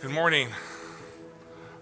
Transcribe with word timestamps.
Good 0.00 0.12
morning. 0.12 0.48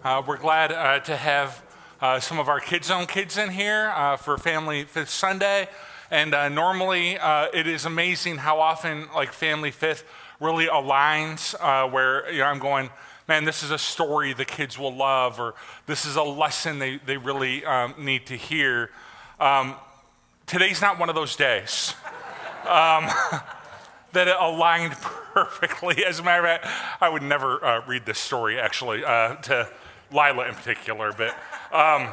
Uh, 0.03 0.25
we're 0.27 0.39
glad 0.39 0.73
uh, 0.73 0.99
to 0.99 1.17
have 1.17 1.63
uh, 2.01 2.19
some 2.19 2.41
of 2.41 2.49
our 2.49 2.59
Kids 2.59 2.89
Zone 2.89 3.07
kids 3.07 3.39
in 3.39 3.49
here 3.49 3.93
uh, 3.95 4.17
for 4.17 4.37
Family 4.37 4.83
Fifth 4.83 5.11
Sunday. 5.11 5.69
And 6.11 6.35
uh, 6.35 6.49
normally, 6.49 7.17
uh, 7.17 7.47
it 7.55 7.69
is 7.69 7.85
amazing 7.85 8.39
how 8.39 8.59
often, 8.59 9.07
like 9.15 9.33
Family 9.33 9.71
Fifth, 9.71 10.05
really 10.41 10.67
aligns. 10.67 11.55
where 11.93 12.29
you 12.33 12.39
know, 12.39 12.47
I'm 12.47 12.59
going, 12.59 12.91
man, 13.29 13.45
this 13.45 13.63
is 13.63 13.71
a 13.71 13.79
story 13.79 14.33
the 14.33 14.45
kids 14.45 14.77
will 14.77 14.97
love, 14.97 15.39
or 15.39 15.55
this 15.87 16.05
is 16.05 16.17
a 16.17 16.25
lesson 16.25 16.81
they 16.81 16.97
they 16.97 17.19
really 17.19 17.65
um, 17.65 17.95
need 17.97 18.27
to 18.27 18.37
hear. 18.37 18.91
Um, 19.39 19.77
today's 20.45 20.81
not 20.81 20.99
one 20.99 21.09
of 21.09 21.15
those 21.15 21.37
days. 21.37 21.95
Um, 22.67 23.09
that 24.13 24.29
it 24.29 24.37
aligned 24.39 24.93
perfectly. 25.33 26.05
As 26.05 26.19
a 26.19 26.23
matter 26.23 26.47
of 26.47 26.61
fact, 26.61 27.03
I 27.03 27.09
would 27.09 27.23
never 27.23 27.65
uh, 27.65 27.87
read 27.87 28.07
this 28.07 28.19
story 28.19 28.59
actually 28.59 29.05
uh, 29.05 29.37
to 29.37 29.69
Lila 30.11 30.49
in 30.49 30.55
particular, 30.55 31.13
but. 31.13 31.35
Um, 31.73 32.09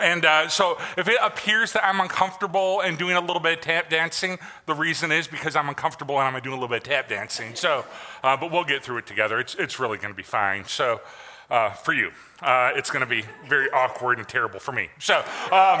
and 0.00 0.24
uh, 0.24 0.48
so, 0.48 0.78
if 0.96 1.08
it 1.08 1.18
appears 1.20 1.72
that 1.72 1.84
I'm 1.84 1.98
uncomfortable 2.00 2.82
and 2.82 2.96
doing 2.96 3.16
a 3.16 3.20
little 3.20 3.40
bit 3.40 3.58
of 3.58 3.64
tap 3.64 3.90
dancing, 3.90 4.38
the 4.66 4.74
reason 4.74 5.10
is 5.10 5.26
because 5.26 5.56
I'm 5.56 5.68
uncomfortable 5.68 6.20
and 6.20 6.36
I'm 6.36 6.42
doing 6.42 6.56
a 6.56 6.60
little 6.60 6.68
bit 6.68 6.86
of 6.86 6.88
tap 6.88 7.08
dancing. 7.08 7.56
So, 7.56 7.84
uh, 8.22 8.36
but 8.36 8.52
we'll 8.52 8.62
get 8.64 8.84
through 8.84 8.98
it 8.98 9.06
together. 9.06 9.40
It's, 9.40 9.56
it's 9.56 9.80
really 9.80 9.98
going 9.98 10.12
to 10.12 10.16
be 10.16 10.22
fine. 10.22 10.64
So, 10.66 11.00
uh, 11.50 11.70
for 11.70 11.92
you, 11.92 12.10
uh, 12.42 12.72
it's 12.74 12.90
going 12.90 13.00
to 13.00 13.10
be 13.10 13.24
very 13.46 13.70
awkward 13.70 14.18
and 14.18 14.28
terrible 14.28 14.60
for 14.60 14.72
me. 14.72 14.88
So, 14.98 15.24
um, 15.50 15.80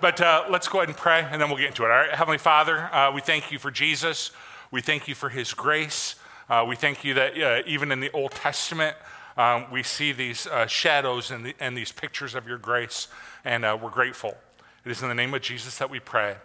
but 0.00 0.20
uh, 0.20 0.44
let's 0.48 0.68
go 0.68 0.78
ahead 0.78 0.88
and 0.88 0.96
pray 0.96 1.26
and 1.30 1.40
then 1.40 1.48
we'll 1.48 1.58
get 1.58 1.68
into 1.68 1.84
it. 1.84 1.90
All 1.90 1.96
right, 1.96 2.10
Heavenly 2.10 2.38
Father, 2.38 2.78
uh, 2.94 3.12
we 3.12 3.20
thank 3.20 3.50
you 3.50 3.58
for 3.58 3.70
Jesus. 3.70 4.30
We 4.70 4.80
thank 4.80 5.08
you 5.08 5.14
for 5.14 5.28
his 5.28 5.52
grace. 5.52 6.14
Uh, 6.48 6.64
we 6.66 6.76
thank 6.76 7.04
you 7.04 7.14
that 7.14 7.40
uh, 7.40 7.62
even 7.66 7.92
in 7.92 8.00
the 8.00 8.10
Old 8.12 8.32
Testament, 8.32 8.96
um, 9.36 9.70
we 9.70 9.82
see 9.82 10.12
these 10.12 10.46
uh, 10.46 10.66
shadows 10.66 11.30
and, 11.30 11.44
the, 11.44 11.54
and, 11.60 11.76
these 11.76 11.92
pictures 11.92 12.34
of 12.34 12.46
your 12.46 12.58
grace, 12.58 13.08
and 13.44 13.64
uh, 13.64 13.78
we're 13.80 13.90
grateful. 13.90 14.36
It 14.84 14.90
is 14.90 15.02
in 15.02 15.08
the 15.08 15.14
name 15.14 15.34
of 15.34 15.42
Jesus 15.42 15.78
that 15.78 15.90
we 15.90 16.00
pray. 16.00 16.36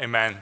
Amen 0.00 0.36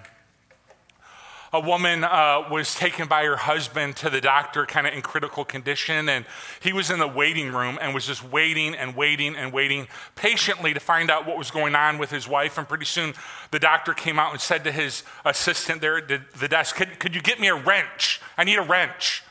a 1.55 1.61
woman 1.61 2.03
uh, 2.03 2.43
was 2.51 2.75
taken 2.75 3.07
by 3.07 3.23
her 3.23 3.37
husband 3.37 3.95
to 3.95 4.11
the 4.11 4.21
doctor, 4.21 4.67
kind 4.67 4.89
of 4.89 4.93
in 4.93 5.03
critical 5.03 5.45
condition, 5.45 6.09
and 6.09 6.27
he 6.61 6.73
was 6.73 6.91
in 6.91 6.99
the 6.99 7.07
waiting 7.07 7.53
room 7.53 7.79
and 7.81 7.95
was 7.95 8.09
just 8.09 8.25
waiting 8.25 8.75
and 8.75 8.97
waiting 8.97 9.37
and 9.37 9.53
waiting 9.53 9.87
patiently 10.17 10.75
to 10.75 10.81
find 10.81 11.13
out 11.13 11.29
what 11.29 11.39
was 11.39 11.53
going 11.53 11.77
on 11.77 11.97
with 11.97 12.11
his 12.11 12.27
wife. 12.27 12.59
And 12.59 12.69
pretty 12.69 12.87
soon, 12.87 13.15
the 13.53 13.61
doctor 13.61 13.95
came 13.95 14.19
out 14.19 14.33
and 14.33 14.41
said 14.41 14.65
to 14.65 14.73
his 14.73 15.05
assistant 15.25 15.81
there 15.81 15.99
at 15.99 16.09
the 16.09 16.49
desk, 16.49 16.75
could, 16.75 16.99
could 16.99 17.15
you 17.15 17.23
get 17.23 17.39
me 17.39 17.47
a 17.47 17.55
wrench? 17.55 18.21
I 18.37 18.43
need 18.43 18.59
a 18.59 18.63
wrench. 18.63 19.23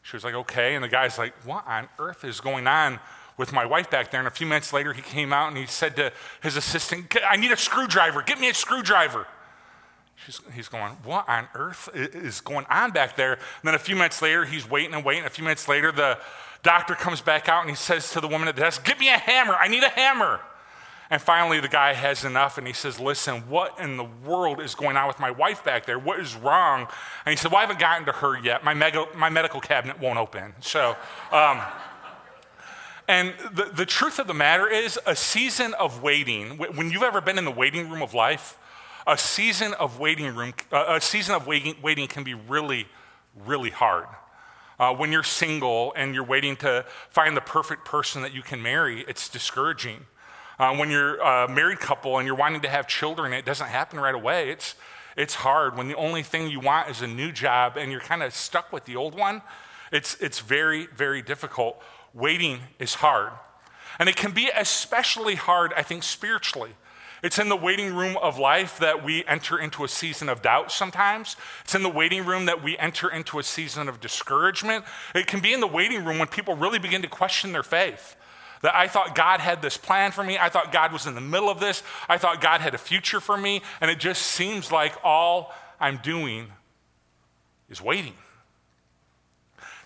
She 0.00 0.16
was 0.16 0.24
like, 0.24 0.34
okay. 0.34 0.74
And 0.74 0.82
the 0.82 0.88
guy's 0.88 1.18
like, 1.18 1.34
what 1.44 1.66
on 1.66 1.90
earth 1.98 2.24
is 2.24 2.40
going 2.40 2.66
on? 2.66 2.98
with 3.36 3.52
my 3.52 3.64
wife 3.64 3.88
back 3.88 4.10
there. 4.10 4.18
And 4.18 4.26
a 4.26 4.32
few 4.32 4.48
minutes 4.48 4.72
later, 4.72 4.92
he 4.92 5.00
came 5.00 5.32
out 5.32 5.46
and 5.46 5.56
he 5.56 5.64
said 5.64 5.94
to 5.94 6.12
his 6.42 6.56
assistant, 6.56 7.16
I 7.24 7.36
need 7.36 7.52
a 7.52 7.56
screwdriver. 7.56 8.20
Get 8.22 8.40
me 8.40 8.48
a 8.48 8.54
screwdriver. 8.54 9.28
She's, 10.24 10.40
he's 10.54 10.68
going, 10.68 10.92
What 11.04 11.28
on 11.28 11.48
earth 11.54 11.88
is 11.94 12.40
going 12.40 12.66
on 12.70 12.90
back 12.90 13.16
there? 13.16 13.34
And 13.34 13.42
then 13.64 13.74
a 13.74 13.78
few 13.78 13.96
minutes 13.96 14.20
later, 14.20 14.44
he's 14.44 14.68
waiting 14.68 14.94
and 14.94 15.04
waiting. 15.04 15.24
A 15.24 15.30
few 15.30 15.44
minutes 15.44 15.68
later, 15.68 15.92
the 15.92 16.18
doctor 16.62 16.94
comes 16.94 17.20
back 17.20 17.48
out 17.48 17.62
and 17.62 17.70
he 17.70 17.76
says 17.76 18.12
to 18.12 18.20
the 18.20 18.28
woman 18.28 18.48
at 18.48 18.56
the 18.56 18.62
desk, 18.62 18.84
Give 18.84 18.98
me 18.98 19.08
a 19.08 19.18
hammer. 19.18 19.54
I 19.54 19.68
need 19.68 19.82
a 19.82 19.88
hammer. 19.88 20.40
And 21.10 21.22
finally, 21.22 21.58
the 21.58 21.68
guy 21.68 21.94
has 21.94 22.24
enough 22.24 22.58
and 22.58 22.66
he 22.66 22.72
says, 22.72 23.00
Listen, 23.00 23.48
what 23.48 23.78
in 23.78 23.96
the 23.96 24.04
world 24.04 24.60
is 24.60 24.74
going 24.74 24.96
on 24.96 25.06
with 25.06 25.18
my 25.18 25.30
wife 25.30 25.64
back 25.64 25.86
there? 25.86 25.98
What 25.98 26.20
is 26.20 26.34
wrong? 26.34 26.86
And 27.24 27.32
he 27.32 27.36
said, 27.36 27.50
Well, 27.50 27.58
I 27.58 27.62
haven't 27.62 27.78
gotten 27.80 28.04
to 28.06 28.12
her 28.12 28.38
yet. 28.38 28.64
My, 28.64 28.74
mega, 28.74 29.06
my 29.14 29.30
medical 29.30 29.60
cabinet 29.60 29.98
won't 29.98 30.18
open. 30.18 30.54
So, 30.60 30.96
um, 31.32 31.60
and 33.06 33.32
the, 33.54 33.70
the 33.74 33.86
truth 33.86 34.18
of 34.18 34.26
the 34.26 34.34
matter 34.34 34.68
is, 34.68 34.98
a 35.06 35.16
season 35.16 35.72
of 35.74 36.02
waiting, 36.02 36.58
when 36.58 36.90
you've 36.90 37.02
ever 37.02 37.22
been 37.22 37.38
in 37.38 37.46
the 37.46 37.50
waiting 37.50 37.88
room 37.88 38.02
of 38.02 38.12
life, 38.12 38.58
a 39.08 39.16
season 39.16 39.72
of 39.74 39.98
waiting 39.98 40.34
room, 40.34 40.52
uh, 40.70 40.84
a 40.88 41.00
season 41.00 41.34
of 41.34 41.46
waiting, 41.46 41.74
waiting 41.82 42.06
can 42.06 42.22
be 42.22 42.34
really, 42.34 42.86
really 43.46 43.70
hard. 43.70 44.06
Uh, 44.78 44.94
when 44.94 45.10
you're 45.10 45.24
single 45.24 45.94
and 45.96 46.14
you're 46.14 46.22
waiting 46.22 46.54
to 46.56 46.84
find 47.08 47.34
the 47.36 47.40
perfect 47.40 47.86
person 47.86 48.20
that 48.22 48.34
you 48.34 48.42
can 48.42 48.62
marry, 48.62 49.04
it's 49.08 49.28
discouraging. 49.30 50.06
Uh, 50.58 50.76
when 50.76 50.90
you're 50.90 51.18
a 51.20 51.48
married 51.48 51.80
couple 51.80 52.18
and 52.18 52.26
you're 52.26 52.36
wanting 52.36 52.60
to 52.60 52.68
have 52.68 52.86
children, 52.86 53.32
it 53.32 53.46
doesn't 53.46 53.68
happen 53.68 53.98
right 53.98 54.14
away. 54.14 54.50
It's, 54.50 54.74
it's 55.16 55.36
hard. 55.36 55.76
When 55.76 55.88
the 55.88 55.96
only 55.96 56.22
thing 56.22 56.50
you 56.50 56.60
want 56.60 56.90
is 56.90 57.00
a 57.00 57.06
new 57.06 57.32
job 57.32 57.76
and 57.76 57.90
you're 57.90 58.00
kind 58.00 58.22
of 58.22 58.34
stuck 58.34 58.72
with 58.72 58.84
the 58.84 58.94
old 58.94 59.16
one, 59.16 59.40
it's, 59.90 60.16
it's 60.20 60.40
very, 60.40 60.86
very 60.86 61.22
difficult. 61.22 61.82
Waiting 62.12 62.60
is 62.78 62.96
hard. 62.96 63.32
And 63.98 64.08
it 64.08 64.16
can 64.16 64.32
be 64.32 64.50
especially 64.54 65.34
hard, 65.34 65.72
I 65.74 65.82
think, 65.82 66.02
spiritually. 66.02 66.74
It's 67.22 67.38
in 67.38 67.48
the 67.48 67.56
waiting 67.56 67.94
room 67.94 68.16
of 68.18 68.38
life 68.38 68.78
that 68.78 69.04
we 69.04 69.24
enter 69.26 69.58
into 69.58 69.82
a 69.84 69.88
season 69.88 70.28
of 70.28 70.42
doubt 70.42 70.70
sometimes. 70.70 71.36
It's 71.64 71.74
in 71.74 71.82
the 71.82 71.88
waiting 71.88 72.24
room 72.24 72.46
that 72.46 72.62
we 72.62 72.78
enter 72.78 73.10
into 73.10 73.38
a 73.38 73.42
season 73.42 73.88
of 73.88 74.00
discouragement. 74.00 74.84
It 75.14 75.26
can 75.26 75.40
be 75.40 75.52
in 75.52 75.60
the 75.60 75.66
waiting 75.66 76.04
room 76.04 76.18
when 76.18 76.28
people 76.28 76.54
really 76.54 76.78
begin 76.78 77.02
to 77.02 77.08
question 77.08 77.52
their 77.52 77.64
faith. 77.64 78.14
That 78.62 78.74
I 78.74 78.88
thought 78.88 79.14
God 79.14 79.40
had 79.40 79.62
this 79.62 79.76
plan 79.76 80.12
for 80.12 80.22
me. 80.22 80.38
I 80.38 80.48
thought 80.48 80.72
God 80.72 80.92
was 80.92 81.06
in 81.06 81.14
the 81.14 81.20
middle 81.20 81.48
of 81.48 81.60
this. 81.60 81.82
I 82.08 82.18
thought 82.18 82.40
God 82.40 82.60
had 82.60 82.74
a 82.74 82.78
future 82.78 83.20
for 83.20 83.36
me. 83.36 83.62
And 83.80 83.90
it 83.90 83.98
just 83.98 84.22
seems 84.22 84.70
like 84.70 84.94
all 85.04 85.52
I'm 85.80 85.98
doing 85.98 86.48
is 87.68 87.80
waiting. 87.80 88.14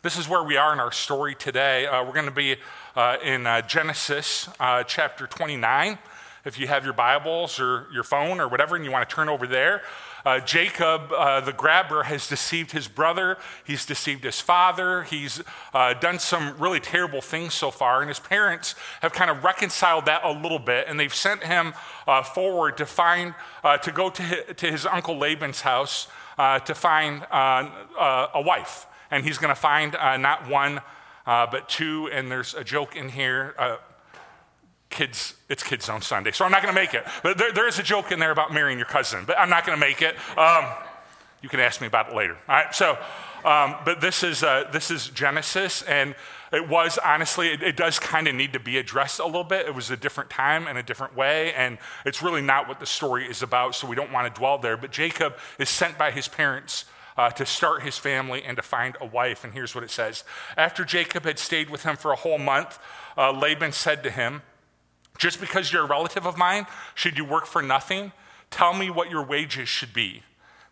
This 0.03 0.19
is 0.19 0.29
where 0.29 0.43
we 0.43 0.57
are 0.57 0.73
in 0.73 0.81
our 0.81 0.93
story 0.93 1.35
today. 1.35 1.87
Uh, 1.87 2.05
we're 2.05 2.13
going 2.13 2.27
to 2.27 2.33
be 2.33 2.57
uh, 2.97 3.19
in 3.23 3.47
uh, 3.47 3.63
Genesis 3.63 4.49
uh, 4.59 4.83
chapter 4.85 5.27
29 5.27 5.99
if 6.45 6.59
you 6.59 6.67
have 6.67 6.85
your 6.85 6.93
Bibles 6.93 7.61
or 7.61 7.87
your 7.93 8.03
phone 8.03 8.41
or 8.41 8.49
whatever 8.49 8.77
and 8.77 8.85
you 8.85 8.91
want 8.91 9.09
to 9.09 9.15
turn 9.15 9.29
over 9.29 9.47
there. 9.47 9.83
Uh, 10.25 10.39
Jacob, 10.39 11.13
uh, 11.13 11.41
the 11.41 11.53
grabber, 11.53 12.05
has 12.05 12.29
deceived 12.29 12.71
his 12.71 12.87
brother. 12.87 13.39
He's 13.65 13.85
deceived 13.85 14.23
his 14.23 14.41
father. 14.41 15.03
He's 15.03 15.43
uh, 15.75 15.95
done 15.95 16.19
some 16.19 16.57
really 16.59 16.79
terrible 16.79 17.21
things 17.21 17.55
so 17.55 17.71
far. 17.71 18.01
And 18.01 18.09
his 18.09 18.21
parents 18.21 18.77
have 19.01 19.13
kind 19.13 19.31
of 19.31 19.43
reconciled 19.43 20.07
that 20.07 20.23
a 20.25 20.31
little 20.31 20.61
bit. 20.61 20.87
And 20.89 20.99
they've 20.99 21.15
sent 21.15 21.43
him 21.43 21.75
uh, 22.07 22.23
forward 22.23 22.77
to 22.77 22.87
find, 22.87 23.35
uh, 23.65 23.79
to 23.79 23.91
go 23.91 24.11
to 24.11 24.23
his, 24.23 24.57
to 24.57 24.71
his 24.71 24.87
uncle 24.87 25.19
Laban's 25.19 25.63
house 25.63 26.07
uh, 26.39 26.61
to 26.61 26.75
find 26.75 27.27
a 27.33 28.43
wife. 28.45 28.87
And 29.11 29.25
he's 29.25 29.39
going 29.39 29.55
to 29.55 29.61
find 29.61 29.93
not 29.93 30.49
one, 30.49 30.81
but 31.27 31.69
two. 31.69 32.09
And 32.13 32.31
there's 32.31 32.55
a 32.55 32.65
joke 32.65 32.95
in 32.97 33.09
here 33.09 33.55
kids, 34.93 35.35
it's 35.49 35.63
Kids 35.65 35.87
Zone 35.87 36.03
Sunday, 36.03 36.31
so 36.31 36.45
I'm 36.45 36.53
not 36.53 36.63
going 36.63 36.73
to 36.73 36.81
make 36.81 36.95
it. 36.95 37.05
But 37.23 37.39
there, 37.39 37.53
there 37.53 37.67
is 37.67 37.79
a 37.79 37.83
joke 37.83 38.13
in 38.13 38.21
there 38.21 38.31
about 38.31 38.53
marrying 38.53 38.79
your 38.79 38.87
cousin, 38.87 39.25
but 39.27 39.39
I'm 39.39 39.51
not 39.51 39.67
going 39.67 39.77
to 39.77 39.81
make 39.85 40.03
it. 40.03 40.15
Um, 40.39 40.67
you 41.43 41.49
can 41.49 41.59
ask 41.59 41.81
me 41.81 41.89
about 41.89 42.11
it 42.11 42.15
later. 42.15 42.37
All 42.49 42.55
right, 42.55 42.73
so, 42.73 42.97
um, 43.45 43.75
but 43.85 44.01
this 44.01 44.23
is, 44.23 44.45
uh, 44.45 44.69
this 44.73 44.93
is 44.93 45.09
Genesis, 45.09 45.83
and 45.83 46.15
it 46.53 46.69
was 46.69 46.99
honestly, 46.99 47.49
it, 47.49 47.63
it 47.63 47.77
does 47.77 47.99
kind 47.99 48.29
of 48.29 48.35
need 48.35 48.53
to 48.53 48.61
be 48.61 48.79
addressed 48.79 49.19
a 49.19 49.27
little 49.27 49.43
bit. 49.43 49.67
It 49.67 49.75
was 49.75 49.91
a 49.91 49.97
different 49.97 50.31
time 50.31 50.69
and 50.69 50.79
a 50.79 50.83
different 50.83 51.17
way, 51.17 51.53
and 51.55 51.79
it's 52.07 52.23
really 52.23 52.43
not 52.43 52.69
what 52.69 52.79
the 52.79 52.87
story 52.87 53.27
is 53.27 53.43
about, 53.43 53.75
so 53.75 53.89
we 53.89 53.97
don't 53.97 54.13
want 54.13 54.33
to 54.33 54.39
dwell 54.39 54.59
there. 54.59 54.77
But 54.77 54.93
Jacob 54.93 55.35
is 55.59 55.69
sent 55.69 55.99
by 55.99 56.11
his 56.11 56.29
parents. 56.29 56.85
Uh, 57.15 57.29
to 57.29 57.45
start 57.45 57.83
his 57.83 57.99
family 57.99 58.43
and 58.43 58.57
to 58.57 58.63
find 58.63 58.97
a 58.99 59.05
wife. 59.05 59.45
And 59.45 59.53
here's 59.53 59.75
what 59.75 59.85
it 59.85 59.91
says 59.91 60.25
After 60.57 60.83
Jacob 60.83 61.25
had 61.25 61.39
stayed 61.39 61.69
with 61.69 61.83
him 61.83 61.95
for 61.95 62.11
a 62.11 62.17
whole 62.17 62.39
month, 62.39 62.79
uh, 63.19 63.33
Laban 63.33 63.73
said 63.73 64.03
to 64.05 64.11
him, 64.11 64.41
just 65.23 65.41
because 65.41 65.73
you're 65.73 65.85
a 65.85 65.87
relative 65.87 66.27
of 66.27 66.37
mine, 66.37 66.67
should 66.97 67.17
you 67.17 67.25
work 67.25 67.47
for 67.47 67.63
nothing? 67.63 68.11
Tell 68.51 68.75
me 68.75 68.91
what 68.91 69.09
your 69.09 69.25
wages 69.25 69.69
should 69.69 69.93
be. 69.93 70.25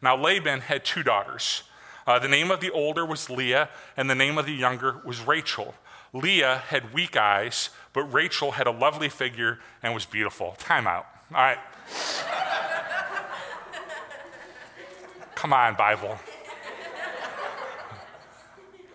Now, 0.03 0.17
Laban 0.17 0.63
had 0.63 0.85
two 0.85 1.05
daughters. 1.05 1.63
Uh, 2.05 2.19
the 2.19 2.27
name 2.27 2.51
of 2.51 2.59
the 2.59 2.73
older 2.73 3.07
was 3.07 3.31
Leah, 3.31 3.69
and 3.97 4.11
the 4.11 4.17
name 4.17 4.39
of 4.39 4.47
the 4.47 4.53
younger 4.53 5.01
was 5.05 5.21
Rachel. 5.21 5.77
Leah 6.13 6.65
had 6.67 6.93
weak 6.93 7.17
eyes, 7.17 7.71
but 7.93 8.13
Rachel 8.13 8.51
had 8.51 8.67
a 8.67 8.73
lovely 8.73 9.09
figure 9.09 9.61
and 9.85 9.95
was 9.95 10.05
beautiful. 10.05 10.57
Time 10.59 10.89
out. 10.89 11.07
All 11.33 11.41
right. 11.41 11.59
Come 15.37 15.53
on, 15.53 15.77
Bible 15.77 16.19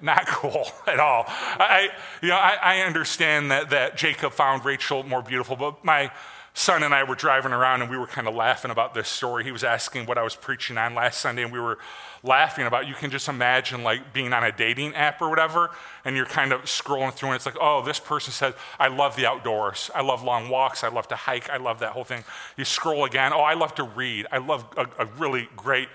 not 0.02 0.28
cool 0.28 0.68
at 0.88 1.00
all. 1.00 1.26
I, 1.28 1.90
you 2.22 2.30
know, 2.30 2.36
I, 2.36 2.58
I, 2.62 2.80
understand 2.82 3.52
that, 3.52 3.70
that 3.70 3.98
Jacob 3.98 4.34
found 4.34 4.66
Rachel 4.66 5.04
more 5.04 5.22
beautiful, 5.22 5.56
but 5.56 5.84
my 5.84 6.12
son 6.58 6.84
and 6.84 6.96
I 6.96 7.04
were 7.04 7.16
driving 7.16 7.52
around 7.52 7.82
and 7.82 7.92
we 7.92 7.98
were 7.98 8.08
kind 8.08 8.30
of 8.30 8.34
laughing 8.34 8.72
about 8.72 8.94
this 8.94 9.10
story. 9.10 9.44
He 9.44 9.52
was 9.52 9.64
asking 9.64 10.06
what 10.06 10.18
I 10.18 10.24
was 10.24 10.36
preaching 10.38 10.78
on 10.78 10.96
last 10.96 11.20
Sunday, 11.20 11.44
and 11.44 11.52
we 11.52 11.60
were 11.60 11.78
laughing 12.24 12.66
about. 12.66 12.88
You 12.88 12.96
can 12.96 13.12
just 13.12 13.28
imagine 13.28 13.84
like 13.84 14.14
being 14.14 14.32
on 14.32 14.44
a 14.44 14.54
dating 14.54 14.96
app 14.96 15.22
or 15.22 15.30
whatever, 15.30 15.72
and 16.06 16.16
you're 16.16 16.26
kind 16.26 16.54
of 16.54 16.62
scrolling 16.62 17.14
through, 17.14 17.30
and 17.30 17.36
it's 17.36 17.46
like, 17.46 17.58
oh, 17.60 17.84
this 17.84 18.00
person 18.00 18.32
says, 18.32 18.54
I 18.80 18.88
love 18.88 19.18
the 19.18 19.26
outdoors. 19.26 19.92
I 19.94 20.02
love 20.02 20.24
long 20.24 20.48
walks. 20.48 20.84
I 20.84 20.88
love 20.88 21.10
to 21.10 21.16
hike. 21.16 21.50
I 21.50 21.58
love 21.58 21.80
that 21.80 21.92
whole 21.92 22.06
thing. 22.06 22.24
You 22.56 22.64
scroll 22.64 23.04
again. 23.04 23.34
Oh, 23.34 23.42
I 23.42 23.54
love 23.54 23.76
to 23.76 23.84
read. 23.84 24.26
I 24.32 24.38
love 24.38 24.66
a, 24.78 24.88
a 24.98 25.06
really 25.18 25.50
great 25.58 25.90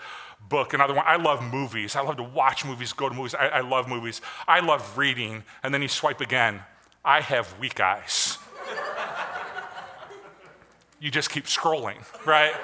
book, 0.48 0.74
another 0.74 0.94
one. 0.94 1.04
I 1.06 1.16
love 1.16 1.42
movies. 1.42 1.96
I 1.96 2.02
love 2.02 2.16
to 2.16 2.22
watch 2.22 2.64
movies, 2.64 2.92
go 2.92 3.08
to 3.08 3.14
movies. 3.14 3.34
I, 3.34 3.48
I 3.48 3.60
love 3.60 3.88
movies. 3.88 4.20
I 4.48 4.60
love 4.60 4.98
reading. 4.98 5.44
And 5.62 5.72
then 5.72 5.82
you 5.82 5.88
swipe 5.88 6.20
again. 6.20 6.60
I 7.04 7.20
have 7.20 7.58
weak 7.58 7.80
eyes. 7.80 8.38
you 11.00 11.10
just 11.10 11.30
keep 11.30 11.44
scrolling, 11.46 11.98
right? 12.26 12.54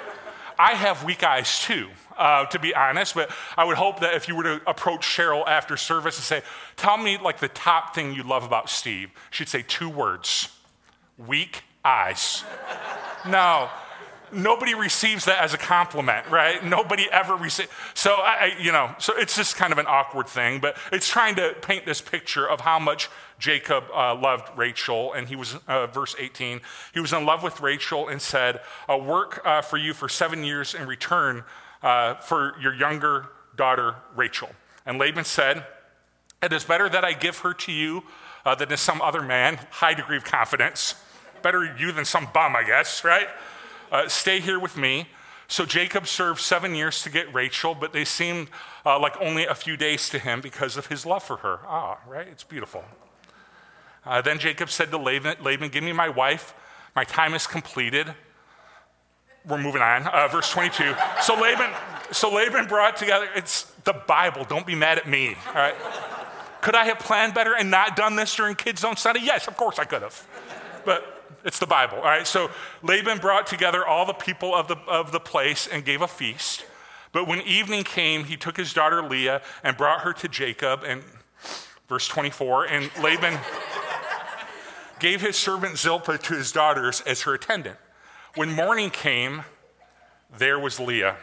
I 0.58 0.72
have 0.72 1.04
weak 1.04 1.22
eyes 1.22 1.62
too, 1.62 1.88
uh, 2.16 2.46
to 2.46 2.58
be 2.58 2.74
honest, 2.74 3.14
but 3.14 3.30
I 3.56 3.64
would 3.64 3.76
hope 3.76 4.00
that 4.00 4.14
if 4.14 4.26
you 4.26 4.36
were 4.36 4.42
to 4.42 4.60
approach 4.66 5.02
Cheryl 5.02 5.46
after 5.46 5.76
service 5.76 6.16
and 6.16 6.24
say, 6.24 6.42
Tell 6.76 6.96
me 6.96 7.18
like 7.18 7.40
the 7.40 7.48
top 7.48 7.94
thing 7.94 8.14
you 8.14 8.22
love 8.22 8.44
about 8.44 8.70
Steve, 8.70 9.10
she'd 9.30 9.48
say 9.48 9.62
two 9.66 9.88
words 9.88 10.48
weak 11.18 11.62
eyes. 11.84 12.44
no, 13.26 13.68
nobody 14.32 14.74
receives 14.74 15.24
that 15.26 15.42
as 15.42 15.54
a 15.54 15.58
compliment, 15.58 16.28
right? 16.28 16.64
Nobody 16.64 17.08
ever 17.10 17.34
receives. 17.34 17.68
So 17.94 18.12
I, 18.12 18.56
you 18.60 18.72
know, 18.72 18.94
so 18.98 19.14
it's 19.16 19.36
just 19.36 19.56
kind 19.56 19.72
of 19.72 19.78
an 19.78 19.86
awkward 19.88 20.28
thing, 20.28 20.60
but 20.60 20.76
it's 20.92 21.08
trying 21.08 21.36
to 21.36 21.54
paint 21.62 21.86
this 21.86 22.00
picture 22.00 22.48
of 22.48 22.60
how 22.60 22.78
much 22.78 23.08
Jacob 23.38 23.84
uh, 23.94 24.14
loved 24.14 24.50
Rachel, 24.56 25.12
and 25.12 25.28
he 25.28 25.36
was 25.36 25.56
uh, 25.68 25.86
verse 25.88 26.16
18. 26.18 26.60
He 26.94 27.00
was 27.00 27.12
in 27.12 27.26
love 27.26 27.42
with 27.42 27.60
Rachel 27.60 28.08
and 28.08 28.20
said, 28.20 28.60
"I'll 28.88 29.02
work 29.02 29.40
uh, 29.44 29.62
for 29.62 29.76
you 29.76 29.94
for 29.94 30.08
seven 30.08 30.44
years 30.44 30.74
in 30.74 30.86
return 30.86 31.44
uh, 31.82 32.14
for 32.14 32.54
your 32.60 32.74
younger 32.74 33.26
daughter 33.56 33.96
Rachel." 34.14 34.48
And 34.86 34.98
Laban 34.98 35.24
said, 35.24 35.66
"It 36.42 36.52
is 36.52 36.64
better 36.64 36.88
that 36.88 37.04
I 37.04 37.12
give 37.12 37.38
her 37.38 37.54
to 37.54 37.72
you." 37.72 38.04
Uh, 38.46 38.54
than 38.54 38.68
to 38.68 38.76
some 38.76 39.02
other 39.02 39.22
man, 39.22 39.58
high 39.72 39.92
degree 39.92 40.16
of 40.16 40.22
confidence. 40.22 40.94
Better 41.42 41.64
you 41.80 41.90
than 41.90 42.04
some 42.04 42.28
bum, 42.32 42.54
I 42.54 42.62
guess, 42.62 43.02
right? 43.02 43.26
Uh, 43.90 44.08
Stay 44.08 44.40
here 44.40 44.58
with 44.58 44.76
me. 44.76 45.08
So 45.48 45.64
Jacob 45.64 46.06
served 46.06 46.40
seven 46.40 46.74
years 46.74 47.02
to 47.02 47.10
get 47.10 47.32
Rachel, 47.32 47.74
but 47.74 47.92
they 47.92 48.04
seemed 48.04 48.48
uh, 48.84 48.98
like 48.98 49.16
only 49.20 49.46
a 49.46 49.54
few 49.54 49.76
days 49.76 50.08
to 50.08 50.18
him 50.18 50.40
because 50.40 50.76
of 50.76 50.88
his 50.88 51.06
love 51.06 51.22
for 51.22 51.36
her. 51.38 51.60
Ah, 51.66 51.98
right? 52.06 52.26
It's 52.26 52.42
beautiful. 52.42 52.84
Uh, 54.04 54.20
then 54.20 54.38
Jacob 54.38 54.70
said 54.70 54.90
to 54.90 54.98
Laban, 54.98 55.36
Laban, 55.42 55.68
Give 55.68 55.84
me 55.84 55.92
my 55.92 56.08
wife. 56.08 56.54
My 56.94 57.04
time 57.04 57.34
is 57.34 57.46
completed. 57.46 58.12
We're 59.46 59.58
moving 59.58 59.82
on. 59.82 60.08
Uh, 60.08 60.26
verse 60.28 60.50
22. 60.50 60.94
So 61.22 61.34
Laban, 61.40 61.70
so 62.10 62.32
Laban 62.32 62.66
brought 62.66 62.96
together, 62.96 63.28
it's 63.36 63.64
the 63.84 63.92
Bible. 63.92 64.44
Don't 64.44 64.66
be 64.66 64.74
mad 64.74 64.98
at 64.98 65.08
me. 65.08 65.36
All 65.48 65.54
right? 65.54 65.74
Could 66.60 66.74
I 66.74 66.86
have 66.86 66.98
planned 66.98 67.34
better 67.34 67.54
and 67.54 67.70
not 67.70 67.94
done 67.94 68.16
this 68.16 68.34
during 68.34 68.56
Kids 68.56 68.80
Zone 68.80 68.96
Sunday? 68.96 69.20
Yes, 69.22 69.46
of 69.46 69.56
course 69.56 69.78
I 69.78 69.84
could 69.84 70.02
have. 70.02 70.26
But 70.84 71.15
it's 71.44 71.58
the 71.58 71.66
Bible, 71.66 71.98
all 71.98 72.04
right? 72.04 72.26
So 72.26 72.50
Laban 72.82 73.18
brought 73.18 73.46
together 73.46 73.86
all 73.86 74.06
the 74.06 74.12
people 74.12 74.54
of 74.54 74.68
the, 74.68 74.76
of 74.86 75.12
the 75.12 75.20
place 75.20 75.66
and 75.66 75.84
gave 75.84 76.02
a 76.02 76.08
feast. 76.08 76.64
But 77.12 77.26
when 77.26 77.40
evening 77.42 77.84
came, 77.84 78.24
he 78.24 78.36
took 78.36 78.56
his 78.56 78.72
daughter 78.72 79.02
Leah 79.02 79.42
and 79.62 79.76
brought 79.76 80.00
her 80.00 80.12
to 80.14 80.28
Jacob. 80.28 80.82
And 80.84 81.02
verse 81.88 82.08
24, 82.08 82.66
and 82.66 82.90
Laban 83.02 83.38
gave 84.98 85.20
his 85.20 85.36
servant 85.36 85.78
Zilpah 85.78 86.18
to 86.18 86.34
his 86.34 86.52
daughters 86.52 87.00
as 87.02 87.22
her 87.22 87.34
attendant. 87.34 87.78
When 88.34 88.52
morning 88.52 88.90
came, 88.90 89.44
there 90.36 90.58
was 90.58 90.80
Leah 90.80 91.16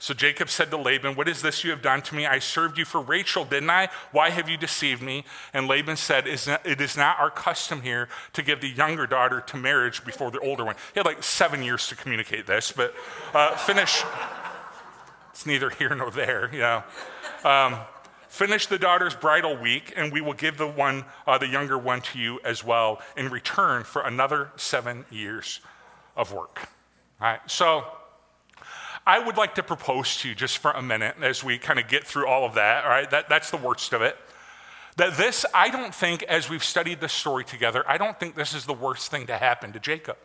so 0.00 0.14
Jacob 0.14 0.48
said 0.48 0.70
to 0.70 0.76
Laban, 0.76 1.16
What 1.16 1.28
is 1.28 1.42
this 1.42 1.64
you 1.64 1.70
have 1.70 1.82
done 1.82 2.02
to 2.02 2.14
me? 2.14 2.24
I 2.24 2.38
served 2.38 2.78
you 2.78 2.84
for 2.84 3.00
Rachel, 3.00 3.44
didn't 3.44 3.70
I? 3.70 3.88
Why 4.12 4.30
have 4.30 4.48
you 4.48 4.56
deceived 4.56 5.02
me? 5.02 5.24
And 5.52 5.66
Laban 5.66 5.96
said, 5.96 6.28
It 6.28 6.80
is 6.80 6.96
not 6.96 7.18
our 7.18 7.30
custom 7.30 7.82
here 7.82 8.08
to 8.34 8.42
give 8.42 8.60
the 8.60 8.68
younger 8.68 9.08
daughter 9.08 9.40
to 9.40 9.56
marriage 9.56 10.04
before 10.04 10.30
the 10.30 10.38
older 10.38 10.64
one. 10.64 10.76
He 10.94 11.00
had 11.00 11.06
like 11.06 11.24
seven 11.24 11.64
years 11.64 11.88
to 11.88 11.96
communicate 11.96 12.46
this, 12.46 12.70
but 12.70 12.94
uh, 13.34 13.56
finish. 13.56 14.04
It's 15.32 15.46
neither 15.46 15.70
here 15.70 15.94
nor 15.94 16.12
there, 16.12 16.48
you 16.52 16.60
know. 16.60 16.84
Um, 17.42 17.76
finish 18.28 18.68
the 18.68 18.78
daughter's 18.78 19.16
bridal 19.16 19.56
week, 19.56 19.94
and 19.96 20.12
we 20.12 20.20
will 20.20 20.32
give 20.32 20.58
the 20.58 20.66
one, 20.68 21.06
uh, 21.26 21.38
the 21.38 21.48
younger 21.48 21.76
one, 21.76 22.02
to 22.02 22.20
you 22.20 22.38
as 22.44 22.62
well 22.62 23.02
in 23.16 23.30
return 23.30 23.82
for 23.82 24.02
another 24.02 24.52
seven 24.54 25.06
years 25.10 25.60
of 26.16 26.32
work. 26.32 26.68
All 27.20 27.26
right, 27.26 27.40
so 27.46 27.84
I 29.08 29.18
would 29.18 29.38
like 29.38 29.54
to 29.54 29.62
propose 29.62 30.18
to 30.18 30.28
you 30.28 30.34
just 30.34 30.58
for 30.58 30.70
a 30.70 30.82
minute 30.82 31.16
as 31.22 31.42
we 31.42 31.56
kind 31.56 31.78
of 31.78 31.88
get 31.88 32.04
through 32.04 32.28
all 32.28 32.44
of 32.44 32.56
that, 32.56 32.84
all 32.84 32.90
right? 32.90 33.10
That, 33.10 33.30
that's 33.30 33.50
the 33.50 33.56
worst 33.56 33.94
of 33.94 34.02
it. 34.02 34.18
That 34.96 35.16
this, 35.16 35.46
I 35.54 35.70
don't 35.70 35.94
think, 35.94 36.24
as 36.24 36.50
we've 36.50 36.62
studied 36.62 37.00
this 37.00 37.14
story 37.14 37.42
together, 37.42 37.82
I 37.88 37.96
don't 37.96 38.20
think 38.20 38.34
this 38.34 38.52
is 38.52 38.66
the 38.66 38.74
worst 38.74 39.10
thing 39.10 39.26
to 39.28 39.38
happen 39.38 39.72
to 39.72 39.80
Jacob. 39.80 40.18